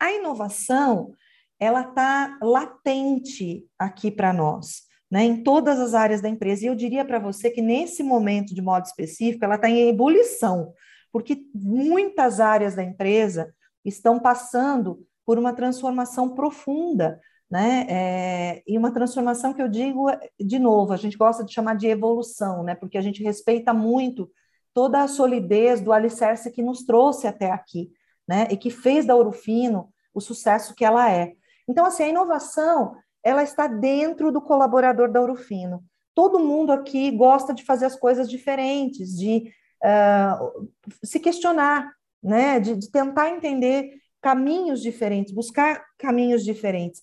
A 0.00 0.12
inovação 0.12 1.12
ela 1.58 1.82
está 1.82 2.38
latente 2.42 3.66
aqui 3.78 4.10
para 4.10 4.32
nós, 4.32 4.82
né, 5.10 5.24
em 5.24 5.42
todas 5.42 5.80
as 5.80 5.94
áreas 5.94 6.20
da 6.20 6.28
empresa. 6.28 6.64
E 6.64 6.68
eu 6.68 6.74
diria 6.74 7.04
para 7.04 7.18
você 7.18 7.50
que 7.50 7.62
nesse 7.62 8.02
momento, 8.02 8.54
de 8.54 8.60
modo 8.60 8.84
específico, 8.84 9.44
ela 9.44 9.54
está 9.56 9.68
em 9.68 9.88
ebulição, 9.88 10.72
porque 11.16 11.46
muitas 11.54 12.40
áreas 12.40 12.74
da 12.74 12.84
empresa 12.84 13.54
estão 13.82 14.20
passando 14.20 15.02
por 15.24 15.38
uma 15.38 15.54
transformação 15.54 16.34
profunda, 16.34 17.18
né? 17.50 17.86
É, 17.88 18.62
e 18.66 18.76
uma 18.76 18.92
transformação 18.92 19.54
que 19.54 19.62
eu 19.62 19.66
digo, 19.66 20.08
de 20.38 20.58
novo, 20.58 20.92
a 20.92 20.96
gente 20.98 21.16
gosta 21.16 21.42
de 21.42 21.54
chamar 21.54 21.74
de 21.74 21.86
evolução, 21.86 22.62
né? 22.62 22.74
Porque 22.74 22.98
a 22.98 23.00
gente 23.00 23.22
respeita 23.22 23.72
muito 23.72 24.30
toda 24.74 25.00
a 25.00 25.08
solidez 25.08 25.80
do 25.80 25.90
alicerce 25.90 26.50
que 26.50 26.62
nos 26.62 26.84
trouxe 26.84 27.26
até 27.26 27.50
aqui, 27.50 27.90
né? 28.28 28.46
E 28.50 28.56
que 28.58 28.68
fez 28.68 29.06
da 29.06 29.16
Ourofino 29.16 29.88
o 30.12 30.20
sucesso 30.20 30.74
que 30.74 30.84
ela 30.84 31.10
é. 31.10 31.32
Então, 31.66 31.86
assim, 31.86 32.02
a 32.02 32.08
inovação, 32.10 32.94
ela 33.24 33.42
está 33.42 33.66
dentro 33.66 34.30
do 34.30 34.42
colaborador 34.42 35.10
da 35.10 35.22
Urufino. 35.22 35.82
Todo 36.14 36.38
mundo 36.38 36.72
aqui 36.72 37.10
gosta 37.10 37.54
de 37.54 37.64
fazer 37.64 37.86
as 37.86 37.96
coisas 37.96 38.28
diferentes, 38.28 39.16
de 39.16 39.50
uh, 39.84 40.68
se 41.04 41.20
questionar, 41.20 41.92
né? 42.22 42.60
De, 42.60 42.76
de 42.76 42.90
tentar 42.90 43.30
entender 43.30 43.90
caminhos 44.20 44.82
diferentes, 44.82 45.32
buscar 45.32 45.84
caminhos 45.98 46.44
diferentes. 46.44 47.02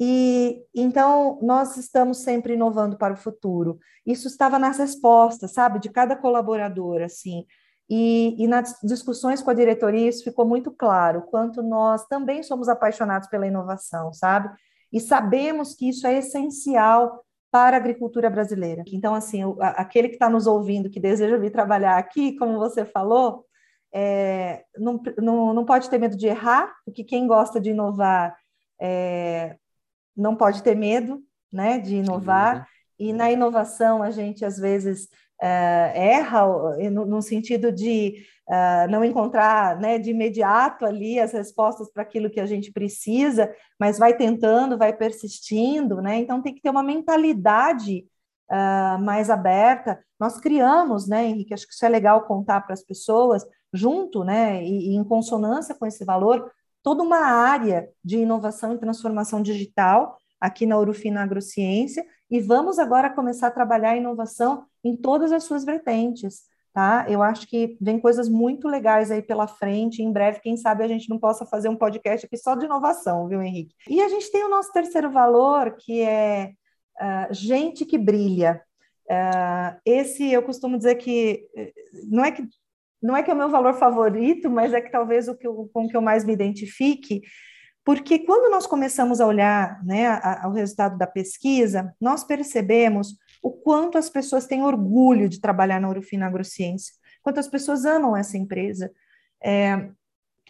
E 0.00 0.64
então 0.74 1.38
nós 1.42 1.76
estamos 1.76 2.18
sempre 2.22 2.54
inovando 2.54 2.96
para 2.96 3.14
o 3.14 3.16
futuro. 3.16 3.78
Isso 4.06 4.26
estava 4.26 4.58
nas 4.58 4.78
respostas, 4.78 5.52
sabe, 5.52 5.78
de 5.78 5.90
cada 5.90 6.16
colaborador, 6.16 7.02
assim. 7.02 7.46
E, 7.88 8.34
e, 8.42 8.46
nas 8.46 8.78
discussões 8.82 9.42
com 9.42 9.50
a 9.50 9.54
diretoria 9.54 10.08
isso 10.08 10.24
ficou 10.24 10.46
muito 10.46 10.70
claro, 10.70 11.22
quanto 11.22 11.62
nós 11.62 12.06
também 12.06 12.42
somos 12.42 12.68
apaixonados 12.68 13.28
pela 13.28 13.46
inovação, 13.46 14.12
sabe? 14.14 14.50
E 14.90 14.98
sabemos 14.98 15.74
que 15.74 15.88
isso 15.88 16.06
é 16.06 16.16
essencial 16.16 17.22
para 17.52 17.76
a 17.76 17.80
agricultura 17.80 18.30
brasileira. 18.30 18.82
Então, 18.86 19.14
assim, 19.14 19.42
aquele 19.60 20.08
que 20.08 20.14
está 20.14 20.30
nos 20.30 20.46
ouvindo, 20.46 20.88
que 20.88 20.98
deseja 20.98 21.36
vir 21.36 21.52
trabalhar 21.52 21.98
aqui, 21.98 22.34
como 22.38 22.58
você 22.58 22.82
falou, 22.82 23.44
é, 23.92 24.64
não, 24.78 24.98
não, 25.18 25.52
não 25.52 25.64
pode 25.66 25.90
ter 25.90 25.98
medo 25.98 26.16
de 26.16 26.26
errar, 26.26 26.74
porque 26.82 27.04
quem 27.04 27.26
gosta 27.26 27.60
de 27.60 27.68
inovar 27.68 28.34
é, 28.80 29.56
não 30.16 30.34
pode 30.34 30.62
ter 30.62 30.74
medo 30.74 31.22
né, 31.52 31.78
de 31.78 31.96
inovar. 31.96 32.66
E 32.98 33.12
na 33.12 33.30
inovação, 33.30 34.02
a 34.02 34.10
gente 34.10 34.46
às 34.46 34.56
vezes 34.56 35.08
uh, 35.42 35.96
erra 35.96 36.46
no, 36.90 37.04
no, 37.04 37.20
sentido 37.20 37.72
de 37.72 38.24
uh, 38.48 38.90
não 38.90 39.04
encontrar 39.04 39.78
né, 39.80 39.98
de 39.98 40.10
imediato 40.10 40.86
ali 40.86 41.18
as 41.18 41.32
respostas 41.32 41.90
para 41.92 42.02
aquilo 42.02 42.30
que 42.30 42.40
a 42.40 42.46
gente 42.46 42.70
precisa, 42.72 43.52
mas 43.78 43.98
vai 43.98 44.16
tentando, 44.16 44.78
vai 44.78 44.92
persistindo, 44.92 46.00
né? 46.00 46.18
Então 46.18 46.40
tem 46.40 46.54
que 46.54 46.62
ter 46.62 46.70
uma 46.70 46.82
mentalidade 46.82 48.06
uh, 48.50 49.02
mais 49.02 49.28
aberta. 49.28 50.02
Nós 50.18 50.38
criamos, 50.38 51.08
né, 51.08 51.26
Henrique? 51.26 51.52
Acho 51.52 51.66
que 51.66 51.74
isso 51.74 51.84
é 51.84 51.88
legal 51.88 52.22
contar 52.22 52.60
para 52.60 52.74
as 52.74 52.82
pessoas, 52.82 53.44
junto, 53.72 54.22
né, 54.22 54.62
e, 54.62 54.92
e 54.92 54.94
em 54.94 55.04
consonância 55.04 55.74
com 55.74 55.86
esse 55.86 56.04
valor, 56.04 56.50
toda 56.82 57.02
uma 57.02 57.20
área 57.20 57.88
de 58.04 58.18
inovação 58.18 58.74
e 58.74 58.78
transformação 58.78 59.42
digital 59.42 60.18
aqui 60.40 60.66
na 60.66 60.78
Urufina 60.78 61.22
Agrociência, 61.22 62.04
e 62.30 62.40
vamos 62.40 62.78
agora 62.78 63.08
começar 63.08 63.46
a 63.48 63.50
trabalhar 63.50 63.90
a 63.90 63.96
inovação 63.96 64.64
em 64.84 64.96
todas 64.96 65.32
as 65.32 65.44
suas 65.44 65.64
vertentes, 65.64 66.42
tá? 66.72 67.06
Eu 67.08 67.22
acho 67.22 67.46
que 67.46 67.76
vem 67.80 68.00
coisas 68.00 68.28
muito 68.28 68.68
legais 68.68 69.10
aí 69.10 69.22
pela 69.22 69.46
frente, 69.46 70.02
em 70.02 70.12
breve, 70.12 70.40
quem 70.40 70.56
sabe 70.56 70.82
a 70.82 70.88
gente 70.88 71.08
não 71.08 71.18
possa 71.18 71.46
fazer 71.46 71.68
um 71.68 71.76
podcast 71.76 72.26
aqui 72.26 72.36
só 72.36 72.54
de 72.54 72.64
inovação, 72.64 73.28
viu, 73.28 73.42
Henrique? 73.42 73.74
E 73.88 74.00
a 74.00 74.08
gente 74.08 74.30
tem 74.30 74.44
o 74.44 74.50
nosso 74.50 74.72
terceiro 74.72 75.10
valor, 75.10 75.76
que 75.78 76.00
é 76.00 76.52
uh, 77.00 77.32
gente 77.32 77.84
que 77.84 77.98
brilha. 77.98 78.62
Uh, 79.10 79.78
esse 79.84 80.32
eu 80.32 80.42
costumo 80.42 80.78
dizer 80.78 80.94
que 80.94 81.46
não 82.08 82.24
é 82.24 82.32
que 82.32 82.46
não 83.02 83.16
é 83.16 83.22
que 83.22 83.30
é 83.30 83.34
o 83.34 83.36
meu 83.36 83.48
valor 83.48 83.74
favorito, 83.74 84.48
mas 84.48 84.72
é 84.72 84.80
que 84.80 84.90
talvez 84.90 85.26
o 85.26 85.36
que 85.36 85.44
eu, 85.44 85.68
com 85.74 85.88
que 85.88 85.96
eu 85.96 86.00
mais 86.00 86.24
me 86.24 86.32
identifique, 86.32 87.20
porque 87.84 88.20
quando 88.20 88.48
nós 88.48 88.64
começamos 88.64 89.20
a 89.20 89.26
olhar 89.26 89.84
né, 89.84 90.06
ao 90.40 90.52
resultado 90.52 90.96
da 90.96 91.06
pesquisa, 91.06 91.92
nós 92.00 92.22
percebemos 92.22 93.16
o 93.42 93.50
quanto 93.50 93.98
as 93.98 94.08
pessoas 94.08 94.46
têm 94.46 94.62
orgulho 94.62 95.28
de 95.28 95.40
trabalhar 95.40 95.80
na 95.80 95.88
Urufina 95.88 96.26
Agrociência, 96.26 96.94
quanto 97.22 97.40
as 97.40 97.48
pessoas 97.48 97.84
amam 97.84 98.16
essa 98.16 98.38
empresa. 98.38 98.90
É, 99.42 99.90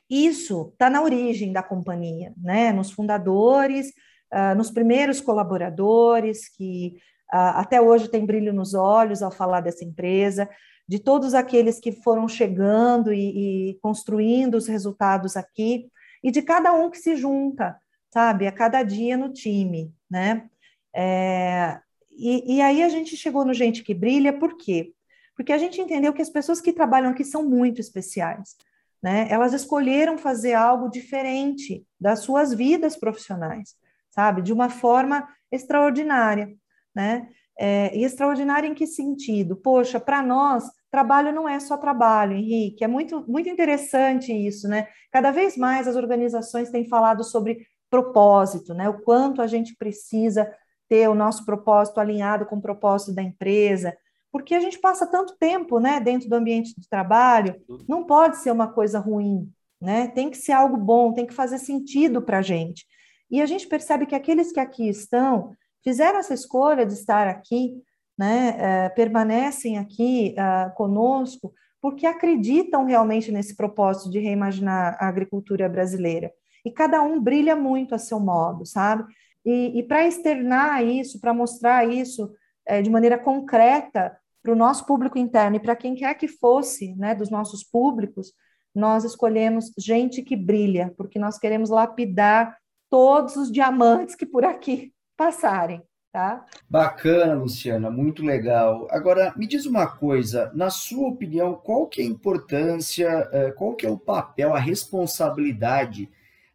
isso 0.09 0.69
está 0.73 0.91
na 0.91 1.01
origem 1.03 1.53
da 1.53 1.63
companhia, 1.63 2.35
né, 2.37 2.71
nos 2.71 2.91
fundadores, 2.91 3.89
uh, 4.33 4.55
nos 4.55 4.71
primeiros 4.71 5.23
colaboradores, 5.23 6.49
que 6.55 6.99
uh, 7.33 7.57
até 7.57 7.81
hoje 7.81 8.09
tem 8.09 8.27
brilho 8.27 8.53
nos 8.53 8.75
olhos 8.75 9.23
ao 9.23 9.31
falar 9.31 9.63
dessa 9.63 9.85
empresa, 9.85 10.47
de 10.87 10.99
todos 10.99 11.33
aqueles 11.33 11.81
que 11.81 11.93
foram 11.93 12.29
chegando 12.29 13.11
e, 13.11 13.71
e 13.71 13.79
construindo 13.81 14.55
os 14.55 14.67
resultados 14.67 15.35
aqui, 15.35 15.89
e 16.23 16.31
de 16.31 16.43
cada 16.43 16.75
um 16.75 16.91
que 16.91 16.99
se 16.99 17.17
junta, 17.17 17.77
sabe, 18.13 18.47
a 18.47 18.53
cada 18.53 18.83
dia 18.83 19.17
no 19.17 19.33
time, 19.33 19.95
né? 20.11 20.47
É, 20.95 21.81
e, 22.17 22.57
e, 22.57 22.61
aí 22.61 22.83
a 22.83 22.89
gente 22.89 23.17
chegou 23.17 23.45
no 23.45 23.55
Gente 23.55 23.83
que 23.83 23.95
Brilha, 23.95 24.33
por 24.33 24.57
quê? 24.57 24.93
Porque 25.37 25.53
a 25.53 25.59
gente 25.59 25.81
entendeu 25.81 26.13
que 26.13 26.23
as 26.23 26.31
pessoas 26.31 26.61
que 26.61 26.73
trabalham 26.73 27.11
aqui 27.11 27.25
são 27.25 27.49
muito 27.49 27.81
especiais, 27.81 28.57
né? 29.03 29.27
Elas 29.31 29.53
escolheram 29.53 30.19
fazer 30.19 30.55
algo 30.55 30.89
diferente 30.89 31.85
das 32.01 32.21
suas 32.21 32.53
vidas 32.53 32.97
profissionais, 32.97 33.75
sabe? 34.11 34.43
De 34.43 34.53
uma 34.53 34.69
forma 34.69 35.27
extraordinária, 35.51 36.55
né? 36.95 37.29
É, 37.59 37.97
e 37.97 38.05
extraordinária 38.05 38.67
em 38.67 38.75
que 38.75 38.87
sentido? 38.87 39.57
Poxa, 39.57 40.01
para 40.01 40.23
nós, 40.23 40.65
trabalho 40.91 41.33
não 41.33 41.49
é 41.49 41.61
só 41.61 41.77
trabalho, 41.77 42.37
Henrique. 42.37 42.85
É 42.85 42.89
muito, 42.89 43.25
muito 43.29 43.49
interessante 43.49 44.33
isso, 44.33 44.69
né? 44.69 44.89
Cada 45.11 45.31
vez 45.31 45.57
mais 45.57 45.87
as 45.89 45.97
organizações 45.97 46.71
têm 46.71 46.89
falado 46.89 47.25
sobre 47.25 47.67
propósito, 47.91 48.73
né? 48.73 48.89
O 48.89 49.01
quanto 49.01 49.43
a 49.43 49.47
gente 49.47 49.77
precisa 49.77 50.51
ter 50.93 51.09
o 51.09 51.15
nosso 51.15 51.47
propósito 51.47 51.99
alinhado 51.99 52.45
com 52.45 52.57
o 52.57 52.61
propósito 52.61 53.15
da 53.15 53.23
empresa, 53.23 53.97
porque 54.31 54.55
a 54.55 54.61
gente 54.61 54.79
passa 54.79 55.07
tanto 55.07 55.35
tempo, 55.39 55.81
né, 55.81 55.99
dentro 55.99 56.29
do 56.29 56.35
ambiente 56.35 56.79
de 56.79 56.87
trabalho, 56.87 57.59
não 57.89 58.05
pode 58.05 58.37
ser 58.37 58.51
uma 58.51 58.71
coisa 58.71 58.99
ruim, 58.99 59.51
né? 59.81 60.09
Tem 60.09 60.29
que 60.29 60.37
ser 60.37 60.53
algo 60.53 60.77
bom, 60.77 61.15
tem 61.15 61.25
que 61.25 61.33
fazer 61.33 61.57
sentido 61.57 62.21
para 62.21 62.41
a 62.41 62.43
gente. 62.43 62.85
E 63.31 63.41
a 63.41 63.47
gente 63.47 63.67
percebe 63.67 64.05
que 64.05 64.15
aqueles 64.15 64.53
que 64.53 64.61
aqui 64.61 64.87
estão 64.87 65.55
fizeram 65.83 66.19
essa 66.19 66.35
escolha 66.35 66.85
de 66.85 66.93
estar 66.93 67.27
aqui, 67.27 67.73
né, 68.19 68.55
é, 68.59 68.89
permanecem 68.91 69.79
aqui 69.79 70.35
uh, 70.37 70.75
conosco, 70.75 71.55
porque 71.81 72.05
acreditam 72.07 72.85
realmente 72.85 73.33
nesse 73.33 73.57
propósito 73.57 74.11
de 74.11 74.19
reimaginar 74.19 74.99
a 75.01 75.09
agricultura 75.09 75.71
brasileira. 75.71 76.31
E 76.67 76.71
cada 76.71 77.01
um 77.01 77.19
brilha 77.19 77.57
muito 77.57 77.95
a 77.95 77.99
seu 77.99 78.21
modo, 78.21 78.67
sabe? 78.67 79.05
E, 79.45 79.79
e 79.79 79.83
para 79.83 80.07
externar 80.07 80.85
isso, 80.85 81.21
para 81.21 81.35
mostrar 81.35 81.89
isso 81.89 82.33
é, 82.67 82.81
de 82.81 82.91
maneira 82.91 83.19
concreta 83.19 84.17
para 84.43 84.53
o 84.53 84.57
nosso 84.57 84.85
público 84.87 85.19
interno 85.19 85.57
e 85.57 85.61
para 85.61 85.77
quem 85.77 85.95
quer 85.95 86.15
que 86.15 86.29
fosse, 86.29 86.95
né, 86.97 87.15
dos 87.15 87.31
nossos 87.31 87.63
públicos, 87.63 88.33
nós 88.75 89.05
escolhemos 89.05 89.73
gente 89.79 90.23
que 90.23 90.37
brilha, 90.37 90.93
porque 90.97 91.19
nós 91.19 91.39
queremos 91.39 91.71
lapidar 91.71 92.57
todos 92.91 93.37
os 93.37 93.53
diamantes 93.53 94.15
que 94.15 94.27
por 94.27 94.45
aqui 94.45 94.93
passarem. 95.17 95.83
Tá? 96.13 96.45
Bacana, 96.69 97.33
Luciana, 97.33 97.91
muito 97.91 98.23
legal. 98.23 98.87
Agora, 98.91 99.33
me 99.35 99.47
diz 99.47 99.65
uma 99.65 99.87
coisa, 99.87 100.53
na 100.55 100.69
sua 100.69 101.09
opinião, 101.09 101.55
qual 101.55 101.87
que 101.87 102.03
é 102.03 102.05
a 102.05 102.07
importância, 102.07 103.31
eh, 103.33 103.51
qual 103.53 103.75
que 103.75 103.87
é 103.87 103.91
o 103.91 103.97
papel, 103.97 104.55
a 104.55 104.59
responsabilidade 104.59 106.11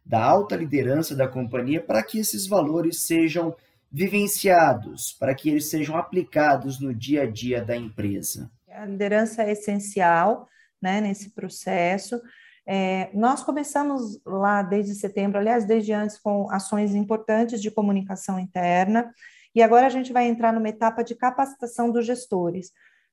da 0.08 0.24
alta 0.24 0.56
liderança 0.56 1.14
da 1.14 1.28
companhia 1.28 1.82
para 1.82 2.02
que 2.02 2.18
esses 2.18 2.46
valores 2.46 3.02
sejam 3.02 3.54
vivenciados, 3.92 5.12
para 5.12 5.34
que 5.34 5.50
eles 5.50 5.68
sejam 5.68 5.96
aplicados 5.96 6.80
no 6.80 6.94
dia 6.94 7.22
a 7.22 7.30
dia 7.30 7.62
da 7.62 7.76
empresa? 7.76 8.50
A 8.70 8.86
liderança 8.86 9.42
é 9.42 9.52
essencial 9.52 10.48
né, 10.80 11.00
nesse 11.02 11.30
processo. 11.30 12.20
É, 12.66 13.10
nós 13.12 13.42
começamos 13.42 14.18
lá 14.24 14.62
desde 14.62 14.94
setembro, 14.94 15.38
aliás, 15.38 15.66
desde 15.66 15.92
antes, 15.92 16.18
com 16.18 16.50
ações 16.50 16.94
importantes 16.94 17.60
de 17.60 17.70
comunicação 17.70 18.38
interna, 18.38 19.12
e 19.54 19.62
agora 19.62 19.86
a 19.86 19.90
gente 19.90 20.12
vai 20.12 20.26
entrar 20.26 20.52
numa 20.52 20.68
etapa 20.68 21.02
de 21.02 21.14
capacitação 21.14 21.90
dos 21.90 22.06
gestores. 22.06 22.70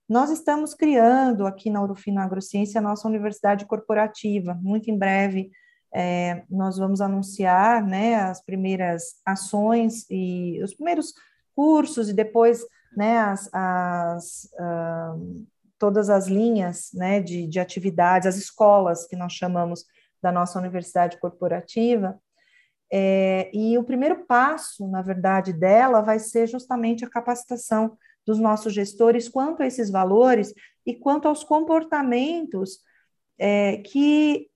Nós 0.07 0.29
estamos 0.29 0.73
criando 0.73 1.47
aqui 1.47 1.69
na 1.69 1.81
Urufino 1.81 2.21
Agrociência 2.21 2.79
a 2.79 2.81
nossa 2.81 3.07
universidade 3.07 3.65
corporativa. 3.65 4.53
Muito 4.61 4.91
em 4.91 4.97
breve 4.97 5.49
é, 5.93 6.43
nós 6.49 6.77
vamos 6.77 7.01
anunciar 7.01 7.85
né, 7.85 8.15
as 8.15 8.43
primeiras 8.43 9.15
ações 9.25 10.05
e 10.09 10.61
os 10.63 10.73
primeiros 10.73 11.13
cursos 11.55 12.09
e 12.09 12.13
depois 12.13 12.65
né, 12.95 13.17
as, 13.19 13.49
as 13.53 14.49
uh, 14.53 15.45
todas 15.77 16.09
as 16.09 16.27
linhas 16.27 16.89
né, 16.93 17.19
de, 17.21 17.47
de 17.47 17.59
atividades, 17.59 18.27
as 18.27 18.37
escolas 18.37 19.05
que 19.07 19.15
nós 19.15 19.33
chamamos 19.33 19.85
da 20.21 20.31
nossa 20.31 20.59
universidade 20.59 21.19
corporativa. 21.19 22.19
É, 22.91 23.49
e 23.53 23.77
o 23.77 23.83
primeiro 23.83 24.25
passo, 24.25 24.87
na 24.87 25.01
verdade, 25.01 25.51
dela 25.51 26.01
vai 26.01 26.19
ser 26.19 26.47
justamente 26.47 27.03
a 27.03 27.09
capacitação 27.09 27.97
dos 28.25 28.39
nossos 28.39 28.73
gestores 28.73 29.29
quanto 29.29 29.61
a 29.61 29.67
esses 29.67 29.89
valores 29.89 30.53
e 30.85 30.95
quanto 30.95 31.27
aos 31.27 31.43
comportamentos 31.43 32.79
é, 33.37 33.77
que 33.77 34.49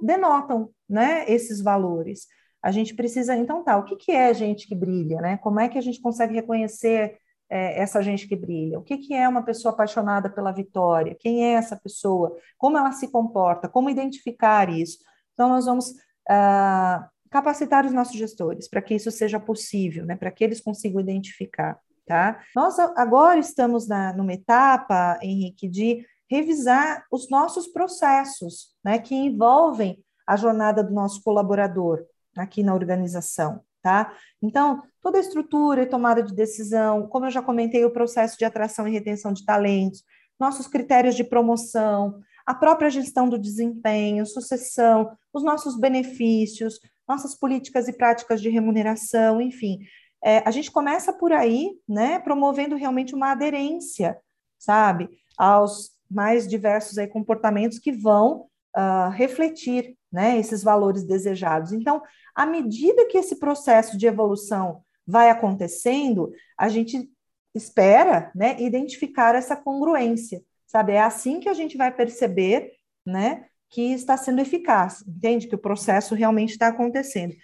denotam 0.00 0.70
né, 0.88 1.24
esses 1.28 1.60
valores. 1.60 2.26
A 2.62 2.70
gente 2.70 2.94
precisa, 2.94 3.36
então, 3.36 3.62
tá, 3.62 3.76
o 3.76 3.84
que, 3.84 3.96
que 3.96 4.12
é 4.12 4.32
gente 4.34 4.66
que 4.66 4.74
brilha, 4.74 5.20
né? 5.20 5.36
Como 5.38 5.60
é 5.60 5.68
que 5.68 5.78
a 5.78 5.80
gente 5.80 6.00
consegue 6.00 6.34
reconhecer 6.34 7.18
é, 7.48 7.80
essa 7.80 8.02
gente 8.02 8.26
que 8.26 8.34
brilha? 8.34 8.78
O 8.78 8.82
que, 8.82 8.98
que 8.98 9.14
é 9.14 9.28
uma 9.28 9.42
pessoa 9.42 9.72
apaixonada 9.72 10.28
pela 10.28 10.52
vitória? 10.52 11.16
Quem 11.18 11.44
é 11.44 11.52
essa 11.52 11.76
pessoa? 11.76 12.36
Como 12.58 12.76
ela 12.76 12.92
se 12.92 13.08
comporta? 13.10 13.68
Como 13.68 13.90
identificar 13.90 14.68
isso? 14.68 14.98
Então, 15.34 15.48
nós 15.48 15.66
vamos 15.66 15.94
ah, 16.28 17.08
capacitar 17.30 17.84
os 17.86 17.92
nossos 17.92 18.16
gestores 18.16 18.68
para 18.68 18.82
que 18.82 18.94
isso 18.94 19.10
seja 19.10 19.38
possível, 19.38 20.04
né? 20.04 20.16
Para 20.16 20.30
que 20.30 20.42
eles 20.42 20.60
consigam 20.60 21.00
identificar, 21.00 21.78
tá? 22.06 22.40
Nós 22.54 22.78
agora 22.78 23.38
estamos 23.38 23.86
na, 23.86 24.12
numa 24.12 24.32
etapa, 24.32 25.18
Henrique, 25.22 25.68
de 25.68 26.04
revisar 26.30 27.04
os 27.10 27.30
nossos 27.30 27.68
processos, 27.68 28.74
né? 28.84 28.98
Que 28.98 29.14
envolvem 29.14 30.02
a 30.26 30.36
jornada 30.36 30.82
do 30.82 30.92
nosso 30.92 31.22
colaborador 31.22 32.04
aqui 32.36 32.62
na 32.62 32.74
organização, 32.74 33.60
tá? 33.82 34.12
Então, 34.42 34.82
toda 35.00 35.18
a 35.18 35.20
estrutura 35.20 35.82
e 35.82 35.86
tomada 35.86 36.22
de 36.22 36.34
decisão, 36.34 37.06
como 37.06 37.26
eu 37.26 37.30
já 37.30 37.40
comentei, 37.40 37.84
o 37.84 37.92
processo 37.92 38.36
de 38.36 38.44
atração 38.44 38.86
e 38.86 38.92
retenção 38.92 39.32
de 39.32 39.44
talentos, 39.44 40.02
nossos 40.38 40.66
critérios 40.66 41.14
de 41.14 41.24
promoção, 41.24 42.20
a 42.44 42.54
própria 42.54 42.90
gestão 42.90 43.28
do 43.28 43.38
desempenho, 43.38 44.26
sucessão, 44.26 45.16
os 45.32 45.42
nossos 45.42 45.78
benefícios, 45.78 46.78
nossas 47.08 47.34
políticas 47.34 47.88
e 47.88 47.92
práticas 47.92 48.40
de 48.40 48.48
remuneração, 48.48 49.40
enfim. 49.40 49.78
É, 50.22 50.38
a 50.46 50.50
gente 50.50 50.70
começa 50.70 51.12
por 51.12 51.32
aí, 51.32 51.70
né, 51.88 52.18
promovendo 52.18 52.76
realmente 52.76 53.14
uma 53.14 53.32
aderência, 53.32 54.18
sabe, 54.58 55.08
aos 55.38 55.95
mais 56.10 56.46
diversos 56.46 56.98
aí, 56.98 57.06
comportamentos 57.06 57.78
que 57.78 57.92
vão 57.92 58.46
uh, 58.76 59.10
refletir 59.10 59.96
né, 60.12 60.38
esses 60.38 60.62
valores 60.62 61.04
desejados. 61.04 61.72
Então, 61.72 62.02
à 62.34 62.46
medida 62.46 63.06
que 63.06 63.18
esse 63.18 63.38
processo 63.38 63.98
de 63.98 64.06
evolução 64.06 64.82
vai 65.06 65.30
acontecendo, 65.30 66.32
a 66.58 66.68
gente 66.68 67.10
espera 67.54 68.30
né, 68.34 68.60
identificar 68.60 69.34
essa 69.34 69.56
congruência, 69.56 70.42
sabe? 70.66 70.92
É 70.92 71.00
assim 71.00 71.40
que 71.40 71.48
a 71.48 71.54
gente 71.54 71.76
vai 71.76 71.90
perceber 71.90 72.72
né, 73.04 73.46
que 73.70 73.92
está 73.92 74.16
sendo 74.16 74.40
eficaz, 74.40 75.02
entende? 75.06 75.46
Que 75.46 75.54
o 75.54 75.58
processo 75.58 76.14
realmente 76.14 76.50
está 76.50 76.68
acontecendo. 76.68 77.34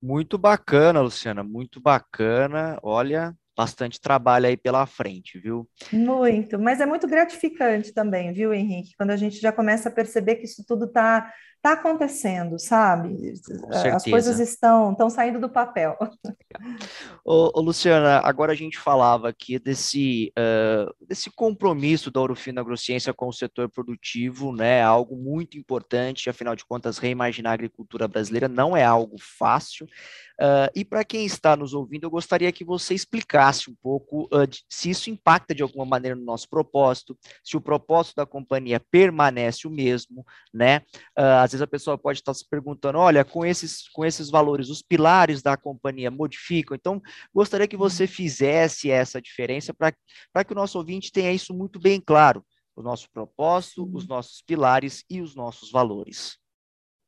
Muito 0.00 0.38
bacana, 0.38 1.00
Luciana, 1.00 1.42
muito 1.42 1.80
bacana. 1.80 2.78
Olha, 2.82 3.36
bastante 3.58 4.00
trabalho 4.00 4.46
aí 4.46 4.56
pela 4.56 4.86
frente, 4.86 5.36
viu? 5.36 5.68
Muito, 5.92 6.60
mas 6.60 6.80
é 6.80 6.86
muito 6.86 7.08
gratificante 7.08 7.92
também, 7.92 8.32
viu, 8.32 8.54
Henrique? 8.54 8.94
Quando 8.96 9.10
a 9.10 9.16
gente 9.16 9.40
já 9.40 9.50
começa 9.50 9.88
a 9.88 9.92
perceber 9.92 10.36
que 10.36 10.44
isso 10.44 10.64
tudo 10.64 10.84
está 10.84 11.28
tá 11.60 11.72
acontecendo, 11.72 12.58
sabe? 12.58 13.34
As 13.94 14.04
coisas 14.04 14.38
estão, 14.38 14.92
estão 14.92 15.10
saindo 15.10 15.40
do 15.40 15.48
papel. 15.48 15.96
Ô, 17.24 17.58
ô, 17.58 17.60
Luciana, 17.60 18.20
agora 18.24 18.52
a 18.52 18.54
gente 18.54 18.78
falava 18.78 19.28
aqui 19.28 19.58
desse, 19.58 20.32
uh, 20.38 20.92
desse 21.06 21.30
compromisso 21.30 22.10
da 22.10 22.20
Ourofino 22.20 22.60
Agrociência 22.60 23.12
com 23.12 23.28
o 23.28 23.32
setor 23.32 23.68
produtivo, 23.68 24.52
né? 24.52 24.82
Algo 24.82 25.16
muito 25.16 25.58
importante, 25.58 26.30
afinal 26.30 26.54
de 26.54 26.64
contas, 26.64 26.98
reimaginar 26.98 27.52
a 27.52 27.54
agricultura 27.54 28.06
brasileira 28.06 28.48
não 28.48 28.76
é 28.76 28.84
algo 28.84 29.16
fácil. 29.18 29.86
Uh, 30.40 30.70
e 30.72 30.84
para 30.84 31.04
quem 31.04 31.26
está 31.26 31.56
nos 31.56 31.74
ouvindo, 31.74 32.04
eu 32.04 32.10
gostaria 32.10 32.52
que 32.52 32.64
você 32.64 32.94
explicasse 32.94 33.68
um 33.68 33.74
pouco 33.82 34.28
uh, 34.32 34.46
de, 34.46 34.62
se 34.68 34.88
isso 34.88 35.10
impacta 35.10 35.52
de 35.52 35.64
alguma 35.64 35.84
maneira 35.84 36.14
no 36.14 36.24
nosso 36.24 36.48
propósito, 36.48 37.18
se 37.42 37.56
o 37.56 37.60
propósito 37.60 38.14
da 38.16 38.24
companhia 38.24 38.80
permanece 38.88 39.66
o 39.66 39.70
mesmo, 39.70 40.24
né? 40.54 40.82
Uh, 41.18 41.42
às 41.48 41.52
vezes 41.52 41.62
a 41.62 41.66
pessoa 41.66 41.96
pode 41.96 42.18
estar 42.18 42.34
se 42.34 42.46
perguntando, 42.46 42.98
olha, 42.98 43.24
com 43.24 43.44
esses, 43.44 43.88
com 43.88 44.04
esses 44.04 44.28
valores, 44.30 44.68
os 44.68 44.82
pilares 44.82 45.42
da 45.42 45.56
companhia 45.56 46.10
modificam. 46.10 46.74
Então, 46.74 47.00
gostaria 47.34 47.66
que 47.66 47.76
você 47.76 48.06
fizesse 48.06 48.90
essa 48.90 49.20
diferença 49.20 49.72
para 49.72 50.44
que 50.44 50.52
o 50.52 50.56
nosso 50.56 50.76
ouvinte 50.78 51.10
tenha 51.10 51.32
isso 51.32 51.54
muito 51.54 51.80
bem 51.80 52.00
claro, 52.00 52.44
o 52.76 52.82
nosso 52.82 53.10
propósito, 53.10 53.88
os 53.94 54.06
nossos 54.06 54.42
pilares 54.42 55.04
e 55.08 55.22
os 55.22 55.34
nossos 55.34 55.70
valores. 55.70 56.36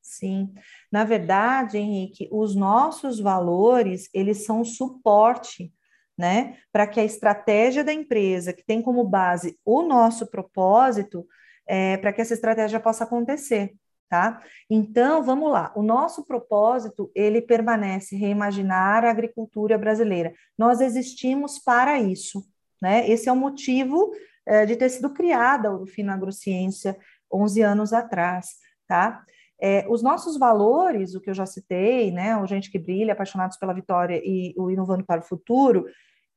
Sim, 0.03 0.53
na 0.91 1.05
verdade, 1.05 1.77
Henrique, 1.77 2.29
os 2.33 2.57
nossos 2.57 3.21
valores, 3.21 4.09
eles 4.13 4.45
são 4.45 4.65
suporte, 4.65 5.73
né? 6.19 6.57
Para 6.73 6.87
que 6.87 6.99
a 6.99 7.05
estratégia 7.05 7.85
da 7.85 7.93
empresa, 7.93 8.53
que 8.53 8.65
tem 8.65 8.83
como 8.83 9.05
base 9.05 9.59
o 9.65 9.83
nosso 9.83 10.27
propósito, 10.27 11.27
é, 11.69 11.97
para 11.99 12.13
que 12.13 12.21
essa 12.21 12.35
estratégia 12.35 12.81
possa 12.81 13.05
acontecer, 13.05 13.75
tá? 14.11 14.43
Então, 14.69 15.23
vamos 15.23 15.51
lá. 15.53 15.73
O 15.77 15.83
nosso 15.83 16.25
propósito, 16.25 17.11
ele 17.15 17.41
permanece 17.41 18.17
reimaginar 18.17 19.05
a 19.05 19.11
agricultura 19.11 19.79
brasileira. 19.79 20.35
Nós 20.59 20.81
existimos 20.81 21.61
para 21.61 22.01
isso, 22.01 22.45
né? 22.83 23.09
Esse 23.09 23.29
é 23.29 23.33
o 23.33 23.37
motivo 23.37 24.11
é, 24.45 24.67
de 24.67 24.75
ter 24.75 24.89
sido 24.89 25.11
criada 25.11 25.69
a 25.69 25.73
Urufino 25.73 26.11
Agrociência 26.11 26.99
11 27.33 27.63
anos 27.63 27.93
atrás, 27.93 28.57
tá? 28.89 29.25
É, 29.63 29.87
os 29.89 30.03
nossos 30.03 30.37
valores, 30.37 31.15
o 31.15 31.21
que 31.21 31.31
eu 31.31 31.35
já 31.35 31.47
citei, 31.47 32.11
né, 32.11 32.35
o 32.37 32.47
Gente 32.47 32.71
que 32.71 32.79
Brilha, 32.79 33.13
Apaixonados 33.13 33.59
pela 33.59 33.75
Vitória 33.75 34.21
e 34.25 34.55
o 34.57 34.71
Inovando 34.71 35.05
para 35.05 35.21
o 35.21 35.25
Futuro, 35.25 35.85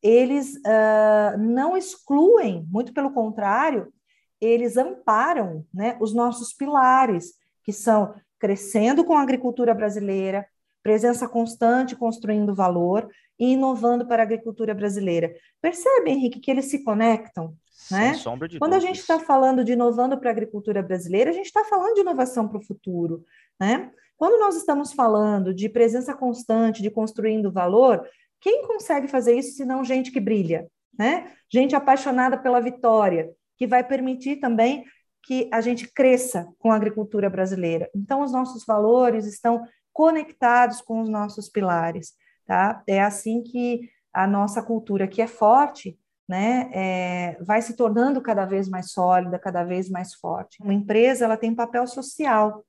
eles 0.02 0.56
uh, 0.58 1.38
não 1.40 1.78
excluem, 1.78 2.68
muito 2.70 2.94
pelo 2.94 3.14
contrário, 3.14 3.94
eles 4.42 4.76
amparam 4.76 5.66
né, 5.74 5.98
os 6.02 6.14
nossos 6.14 6.52
pilares, 6.54 7.34
que 7.64 7.74
são 7.74 8.14
crescendo 8.40 9.06
com 9.06 9.14
a 9.14 9.22
agricultura 9.22 9.74
brasileira, 9.74 10.46
presença 10.84 11.28
constante 11.28 11.96
construindo 11.96 12.54
valor 12.54 13.10
e 13.40 13.54
inovando 13.54 14.06
para 14.06 14.22
a 14.22 14.26
agricultura 14.26 14.74
brasileira. 14.74 15.34
Percebe, 15.62 16.12
Henrique, 16.12 16.40
que 16.40 16.52
eles 16.52 16.66
se 16.66 16.84
conectam? 16.84 17.56
Sem 17.72 17.98
né? 17.98 18.14
sombra 18.16 18.48
de 18.48 18.60
Quando 18.60 18.72
dúvidas. 18.72 18.84
a 18.84 18.88
gente 18.88 19.00
está 19.02 19.20
falando 19.20 19.64
de 19.64 19.74
inovando 19.74 20.18
para 20.18 20.30
a 20.30 20.32
agricultura 20.32 20.84
brasileira, 20.84 21.32
a 21.32 21.34
gente 21.34 21.48
está 21.48 21.64
falando 21.64 21.96
de 21.96 22.02
inovação 22.02 22.48
para 22.48 22.60
o 22.60 22.64
futuro. 22.64 23.24
Né? 23.60 23.92
Quando 24.18 24.40
nós 24.40 24.56
estamos 24.56 24.94
falando 24.94 25.54
de 25.54 25.68
presença 25.68 26.14
constante, 26.14 26.82
de 26.82 26.92
construindo 26.92 27.52
valor, 27.52 28.08
quem 28.40 28.68
consegue 28.68 29.08
fazer 29.08 29.38
isso 29.38 29.56
se 29.56 29.66
não 29.66 29.84
gente 29.84 30.12
que 30.12 30.20
brilha? 30.20 30.68
Né? 30.98 31.32
Gente 31.50 31.76
apaixonada 31.76 32.38
pela 32.38 32.60
vitória, 32.60 33.32
que 33.58 33.66
vai 33.66 33.84
permitir 33.84 34.38
também 34.38 34.86
que 35.24 35.50
a 35.52 35.62
gente 35.62 35.92
cresça 35.92 36.48
com 36.60 36.72
a 36.72 36.76
agricultura 36.76 37.30
brasileira. 37.30 37.90
Então, 37.96 38.22
os 38.22 38.32
nossos 38.32 38.66
valores 38.66 39.26
estão 39.26 39.66
conectados 39.94 40.82
com 40.82 41.02
os 41.02 41.10
nossos 41.10 41.50
pilares. 41.50 42.14
Tá? 42.46 42.84
É 42.86 43.02
assim 43.02 43.42
que 43.42 43.90
a 44.14 44.28
nossa 44.28 44.62
cultura, 44.62 45.08
que 45.08 45.22
é 45.22 45.28
forte, 45.28 45.98
né, 46.28 46.70
é, 46.74 47.38
vai 47.42 47.62
se 47.62 47.76
tornando 47.76 48.22
cada 48.22 48.46
vez 48.46 48.70
mais 48.70 48.92
sólida, 48.92 49.40
cada 49.40 49.64
vez 49.64 49.90
mais 49.90 50.14
forte. 50.14 50.62
Uma 50.62 50.74
empresa 50.74 51.26
ela 51.26 51.38
tem 51.38 51.52
um 51.52 51.56
papel 51.56 51.86
social 51.88 52.64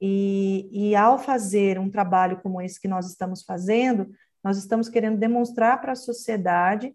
e, 0.00 0.68
e 0.72 0.96
ao 0.96 1.18
fazer 1.18 1.78
um 1.78 1.90
trabalho 1.90 2.40
como 2.42 2.60
esse 2.60 2.80
que 2.80 2.88
nós 2.88 3.08
estamos 3.08 3.42
fazendo, 3.42 4.08
nós 4.42 4.58
estamos 4.58 4.88
querendo 4.88 5.18
demonstrar 5.18 5.80
para 5.80 5.92
a 5.92 5.96
sociedade 5.96 6.94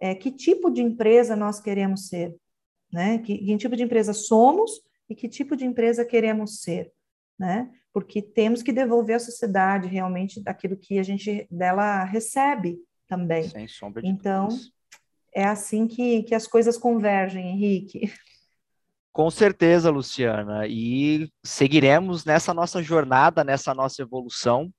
é, 0.00 0.14
que 0.14 0.30
tipo 0.30 0.70
de 0.70 0.82
empresa 0.82 1.36
nós 1.36 1.60
queremos 1.60 2.08
ser, 2.08 2.34
né? 2.92 3.18
Que, 3.18 3.38
que 3.38 3.56
tipo 3.56 3.76
de 3.76 3.82
empresa 3.82 4.12
somos 4.12 4.80
e 5.08 5.14
que 5.14 5.28
tipo 5.28 5.56
de 5.56 5.64
empresa 5.64 6.04
queremos 6.04 6.60
ser, 6.60 6.92
né? 7.38 7.70
Porque 7.92 8.20
temos 8.20 8.62
que 8.62 8.72
devolver 8.72 9.16
à 9.16 9.20
sociedade 9.20 9.88
realmente 9.88 10.42
daquilo 10.42 10.76
que 10.76 10.98
a 10.98 11.02
gente 11.02 11.46
dela 11.50 12.04
recebe 12.04 12.78
também. 13.06 13.44
Sem 13.44 13.66
sombra 13.66 14.02
de 14.02 14.08
Então, 14.08 14.48
é 15.34 15.44
assim 15.44 15.86
que, 15.86 16.22
que 16.22 16.34
as 16.34 16.46
coisas 16.46 16.76
convergem, 16.76 17.48
Henrique. 17.48 18.12
Com 19.12 19.30
certeza, 19.30 19.90
Luciana, 19.90 20.66
e 20.68 21.28
seguiremos 21.44 22.24
nessa 22.24 22.54
nossa 22.54 22.82
jornada, 22.82 23.42
nessa 23.42 23.74
nossa 23.74 24.02
evolução. 24.02 24.72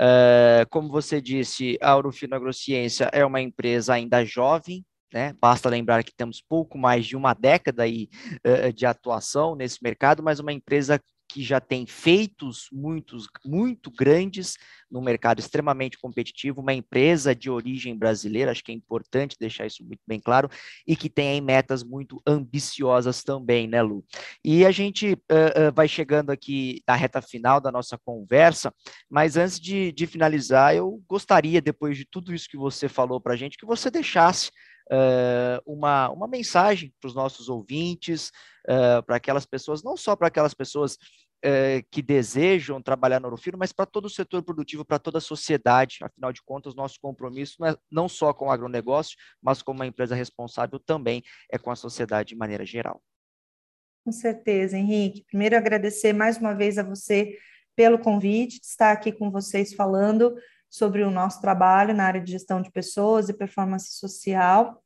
Uh, 0.00 0.64
como 0.70 0.88
você 0.88 1.20
disse, 1.20 1.76
a 1.82 1.96
Urufino 1.96 2.36
Agrociência 2.36 3.10
é 3.12 3.24
uma 3.24 3.40
empresa 3.40 3.94
ainda 3.94 4.24
jovem, 4.24 4.84
né? 5.12 5.34
Basta 5.40 5.68
lembrar 5.68 6.04
que 6.04 6.14
temos 6.14 6.40
pouco 6.40 6.78
mais 6.78 7.06
de 7.06 7.16
uma 7.16 7.34
década 7.34 7.82
aí, 7.82 8.08
uh, 8.46 8.72
de 8.72 8.86
atuação 8.86 9.54
nesse 9.54 9.78
mercado, 9.82 10.22
mas 10.22 10.38
uma 10.38 10.52
empresa 10.52 11.00
que 11.30 11.42
já 11.42 11.60
tem 11.60 11.86
feitos 11.86 12.68
muitos, 12.72 13.28
muito 13.44 13.90
grandes 13.90 14.56
no 14.90 15.00
mercado 15.00 15.38
extremamente 15.38 15.96
competitivo, 15.96 16.60
uma 16.60 16.74
empresa 16.74 17.34
de 17.34 17.48
origem 17.48 17.96
brasileira, 17.96 18.50
acho 18.50 18.64
que 18.64 18.72
é 18.72 18.74
importante 18.74 19.36
deixar 19.38 19.64
isso 19.64 19.84
muito 19.84 20.00
bem 20.06 20.18
claro, 20.18 20.50
e 20.84 20.96
que 20.96 21.08
tem 21.08 21.28
aí 21.28 21.40
metas 21.40 21.84
muito 21.84 22.20
ambiciosas 22.26 23.22
também, 23.22 23.68
né, 23.68 23.80
Lu? 23.80 24.04
E 24.44 24.66
a 24.66 24.72
gente 24.72 25.12
uh, 25.12 25.68
uh, 25.68 25.72
vai 25.72 25.86
chegando 25.86 26.30
aqui 26.30 26.82
na 26.86 26.96
reta 26.96 27.22
final 27.22 27.60
da 27.60 27.70
nossa 27.70 27.96
conversa, 27.96 28.74
mas 29.08 29.36
antes 29.36 29.60
de, 29.60 29.92
de 29.92 30.06
finalizar, 30.08 30.74
eu 30.74 31.00
gostaria, 31.08 31.62
depois 31.62 31.96
de 31.96 32.04
tudo 32.04 32.34
isso 32.34 32.48
que 32.48 32.56
você 32.56 32.88
falou 32.88 33.20
para 33.20 33.34
a 33.34 33.36
gente, 33.36 33.56
que 33.56 33.66
você 33.66 33.88
deixasse 33.88 34.50
Uh, 34.90 35.62
uma, 35.64 36.10
uma 36.10 36.26
mensagem 36.26 36.92
para 37.00 37.06
os 37.06 37.14
nossos 37.14 37.48
ouvintes, 37.48 38.32
uh, 38.68 39.02
para 39.04 39.16
aquelas 39.16 39.46
pessoas, 39.46 39.84
não 39.84 39.96
só 39.96 40.16
para 40.16 40.26
aquelas 40.26 40.52
pessoas 40.52 40.94
uh, 41.44 41.86
que 41.90 42.02
desejam 42.02 42.82
trabalhar 42.82 43.20
no 43.20 43.28
Orofino, 43.28 43.56
mas 43.56 43.72
para 43.72 43.86
todo 43.86 44.06
o 44.06 44.10
setor 44.10 44.42
produtivo, 44.42 44.84
para 44.84 44.98
toda 44.98 45.18
a 45.18 45.20
sociedade. 45.20 45.98
Afinal 46.02 46.32
de 46.32 46.42
contas, 46.42 46.74
nosso 46.74 46.98
compromisso 47.00 47.56
não 47.60 47.68
é 47.68 47.76
não 47.90 48.08
só 48.08 48.32
com 48.32 48.46
o 48.46 48.50
agronegócio, 48.50 49.16
mas 49.40 49.62
como 49.62 49.78
uma 49.78 49.86
empresa 49.86 50.14
responsável 50.14 50.78
também 50.78 51.22
é 51.50 51.58
com 51.58 51.70
a 51.70 51.76
sociedade 51.76 52.30
de 52.30 52.36
maneira 52.36 52.64
geral. 52.64 53.00
Com 54.04 54.12
certeza, 54.12 54.76
Henrique. 54.76 55.24
Primeiro, 55.24 55.56
agradecer 55.56 56.12
mais 56.12 56.38
uma 56.38 56.54
vez 56.54 56.78
a 56.78 56.82
você 56.82 57.36
pelo 57.76 57.98
convite, 57.98 58.60
estar 58.62 58.92
aqui 58.92 59.12
com 59.12 59.30
vocês 59.30 59.72
falando 59.72 60.34
sobre 60.70 61.02
o 61.02 61.10
nosso 61.10 61.40
trabalho 61.40 61.92
na 61.92 62.04
área 62.04 62.20
de 62.20 62.30
gestão 62.30 62.62
de 62.62 62.70
pessoas 62.70 63.28
e 63.28 63.34
performance 63.34 63.92
social. 63.94 64.80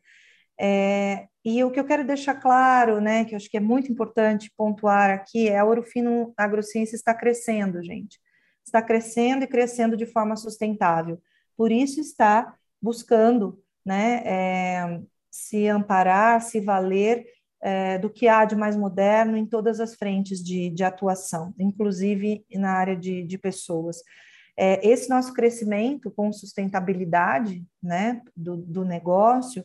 É, 0.59 1.29
e 1.45 1.63
o 1.63 1.71
que 1.71 1.79
eu 1.79 1.85
quero 1.85 2.07
deixar 2.07 2.37
claro, 2.37 3.01
né, 3.01 3.25
que 3.25 3.35
eu 3.35 3.37
acho 3.37 3.51
que 3.51 3.57
é 3.57 3.61
muito 3.61 3.93
importante 3.93 4.51
pontuar 4.57 5.11
aqui, 5.11 5.49
é 5.49 5.59
a 5.59 5.65
Orofino 5.65 6.33
Agrociência 6.37 6.97
está 6.97 7.13
crescendo, 7.13 7.83
gente. 7.83 8.19
Está 8.65 8.81
crescendo 8.81 9.45
e 9.45 9.49
crescendo 9.49 9.97
de 9.97 10.07
forma 10.07 10.37
sustentável. 10.37 11.21
Por 11.57 11.71
isso 11.71 12.01
está 12.01 12.55
buscando 12.81 13.63
né, 13.85 14.23
é, 14.25 15.01
se 15.31 15.69
amparar, 15.69 16.41
se 16.41 16.61
valer 16.61 17.27
é, 17.61 17.99
do 17.99 18.09
que 18.09 18.29
há 18.29 18.45
de 18.45 18.57
mais 18.57 18.77
moderno 18.77 19.37
em 19.37 19.47
todas 19.47 19.81
as 19.81 19.95
frentes 19.95 20.43
de, 20.43 20.71
de 20.71 20.85
atuação, 20.85 21.55
inclusive 21.59 22.45
na 22.55 22.73
área 22.73 22.97
de, 22.97 23.23
de 23.23 23.39
pessoas. 23.39 23.99
É, 24.57 24.87
esse 24.89 25.09
nosso 25.09 25.33
crescimento 25.33 26.11
com 26.11 26.33
sustentabilidade 26.33 27.65
né, 27.83 28.23
do, 28.37 28.57
do 28.57 28.85
negócio, 28.85 29.65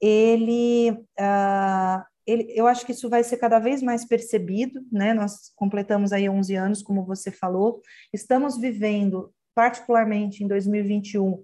ele, 0.00 0.90
uh, 0.90 2.04
ele, 2.26 2.52
eu 2.56 2.66
acho 2.66 2.84
que 2.84 2.92
isso 2.92 3.08
vai 3.08 3.22
ser 3.22 3.36
cada 3.36 3.60
vez 3.60 3.80
mais 3.82 4.04
percebido, 4.04 4.80
né? 4.90 5.14
Nós 5.14 5.52
completamos 5.54 6.12
aí 6.12 6.28
11 6.28 6.56
anos, 6.56 6.82
como 6.82 7.04
você 7.04 7.30
falou, 7.30 7.80
estamos 8.12 8.58
vivendo, 8.58 9.32
particularmente 9.54 10.42
em 10.42 10.48
2021, 10.48 11.40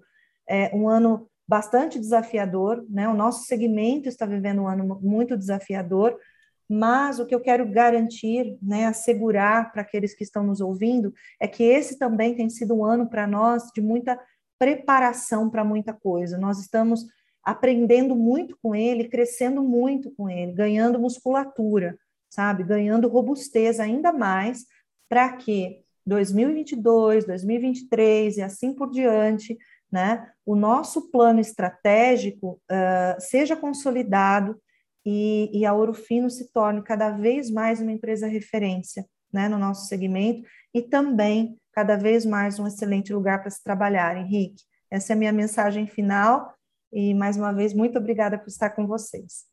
é, 0.49 0.75
um 0.75 0.89
ano 0.89 1.29
bastante 1.47 1.97
desafiador, 1.97 2.85
né? 2.89 3.07
O 3.07 3.13
nosso 3.13 3.45
segmento 3.45 4.09
está 4.09 4.25
vivendo 4.25 4.63
um 4.63 4.67
ano 4.67 4.99
muito 5.01 5.37
desafiador, 5.37 6.17
mas 6.69 7.19
o 7.19 7.25
que 7.25 7.33
eu 7.33 7.41
quero 7.41 7.67
garantir, 7.67 8.55
né, 8.61 8.85
assegurar 8.85 9.71
para 9.71 9.81
aqueles 9.81 10.13
que 10.13 10.23
estão 10.23 10.43
nos 10.43 10.61
ouvindo, 10.61 11.11
é 11.39 11.47
que 11.47 11.63
esse 11.63 11.97
também 11.97 12.35
tem 12.35 12.47
sido 12.47 12.75
um 12.75 12.85
ano 12.85 13.09
para 13.09 13.25
nós 13.25 13.71
de 13.73 13.81
muita 13.81 14.19
preparação 14.59 15.49
para 15.49 15.63
muita 15.63 15.93
coisa. 15.93 16.37
Nós 16.37 16.59
estamos 16.59 17.05
aprendendo 17.43 18.15
muito 18.15 18.55
com 18.61 18.75
ele, 18.75 19.07
crescendo 19.07 19.63
muito 19.63 20.11
com 20.11 20.29
ele, 20.29 20.51
ganhando 20.51 20.99
musculatura, 20.99 21.97
sabe? 22.29 22.63
Ganhando 22.63 23.07
robustez 23.07 23.79
ainda 23.79 24.13
mais 24.13 24.65
para 25.09 25.31
que 25.37 25.81
2022, 26.05 27.25
2023 27.25 28.37
e 28.37 28.41
assim 28.43 28.73
por 28.73 28.91
diante, 28.91 29.57
né, 29.91 30.29
o 30.45 30.55
nosso 30.55 31.09
plano 31.09 31.39
estratégico 31.39 32.61
uh, 32.69 33.19
seja 33.19 33.55
consolidado 33.55 34.59
e, 35.05 35.49
e 35.53 35.65
a 35.65 35.73
Ouro 35.73 35.93
Fino 35.93 36.29
se 36.29 36.51
torne 36.51 36.81
cada 36.83 37.11
vez 37.11 37.49
mais 37.49 37.81
uma 37.81 37.91
empresa 37.91 38.27
referência 38.27 39.05
né, 39.31 39.47
no 39.47 39.57
nosso 39.57 39.87
segmento 39.87 40.47
e 40.73 40.81
também 40.81 41.57
cada 41.71 41.95
vez 41.95 42.25
mais 42.25 42.59
um 42.59 42.67
excelente 42.67 43.13
lugar 43.13 43.41
para 43.41 43.49
se 43.49 43.63
trabalhar, 43.63 44.17
Henrique. 44.17 44.63
Essa 44.91 45.13
é 45.13 45.15
a 45.15 45.19
minha 45.19 45.31
mensagem 45.31 45.87
final 45.87 46.53
e, 46.91 47.13
mais 47.13 47.37
uma 47.37 47.53
vez, 47.53 47.73
muito 47.73 47.97
obrigada 47.97 48.37
por 48.37 48.47
estar 48.47 48.71
com 48.71 48.87
vocês. 48.87 49.48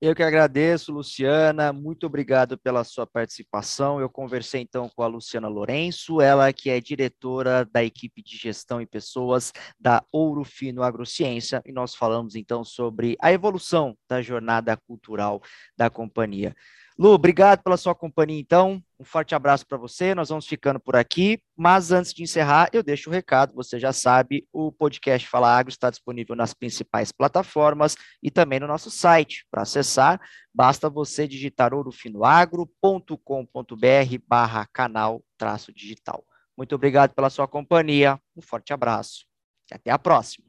Eu 0.00 0.14
que 0.14 0.22
agradeço, 0.22 0.92
Luciana, 0.92 1.72
muito 1.72 2.06
obrigado 2.06 2.56
pela 2.56 2.84
sua 2.84 3.04
participação. 3.04 4.00
Eu 4.00 4.08
conversei 4.08 4.60
então 4.60 4.88
com 4.88 5.02
a 5.02 5.08
Luciana 5.08 5.48
Lourenço, 5.48 6.20
ela 6.20 6.52
que 6.52 6.70
é 6.70 6.80
diretora 6.80 7.64
da 7.64 7.82
equipe 7.82 8.22
de 8.22 8.36
gestão 8.36 8.80
e 8.80 8.86
pessoas 8.86 9.52
da 9.76 10.04
Ouro 10.12 10.44
Fino 10.44 10.84
Agrociência, 10.84 11.60
e 11.66 11.72
nós 11.72 11.96
falamos 11.96 12.36
então 12.36 12.62
sobre 12.62 13.16
a 13.20 13.32
evolução 13.32 13.98
da 14.08 14.22
jornada 14.22 14.76
cultural 14.76 15.42
da 15.76 15.90
companhia. 15.90 16.54
Lu, 16.98 17.10
obrigado 17.10 17.62
pela 17.62 17.76
sua 17.76 17.94
companhia, 17.94 18.40
então. 18.40 18.82
Um 18.98 19.04
forte 19.04 19.32
abraço 19.32 19.64
para 19.64 19.78
você. 19.78 20.16
Nós 20.16 20.30
vamos 20.30 20.48
ficando 20.48 20.80
por 20.80 20.96
aqui. 20.96 21.40
Mas 21.56 21.92
antes 21.92 22.12
de 22.12 22.24
encerrar, 22.24 22.68
eu 22.72 22.82
deixo 22.82 23.08
o 23.08 23.12
recado. 23.12 23.54
Você 23.54 23.78
já 23.78 23.92
sabe, 23.92 24.48
o 24.52 24.72
podcast 24.72 25.28
Fala 25.28 25.56
Agro 25.56 25.70
está 25.70 25.90
disponível 25.90 26.34
nas 26.34 26.52
principais 26.52 27.12
plataformas 27.12 27.94
e 28.20 28.32
também 28.32 28.58
no 28.58 28.66
nosso 28.66 28.90
site. 28.90 29.46
Para 29.48 29.62
acessar, 29.62 30.20
basta 30.52 30.90
você 30.90 31.28
digitar 31.28 31.72
ourofinoagro.com.br 31.72 33.16
barra 34.26 34.66
canal 34.72 35.22
traço 35.36 35.72
digital. 35.72 36.24
Muito 36.56 36.74
obrigado 36.74 37.14
pela 37.14 37.30
sua 37.30 37.46
companhia. 37.46 38.20
Um 38.36 38.42
forte 38.42 38.72
abraço 38.72 39.24
e 39.70 39.74
até 39.74 39.92
a 39.92 39.98
próxima. 40.00 40.48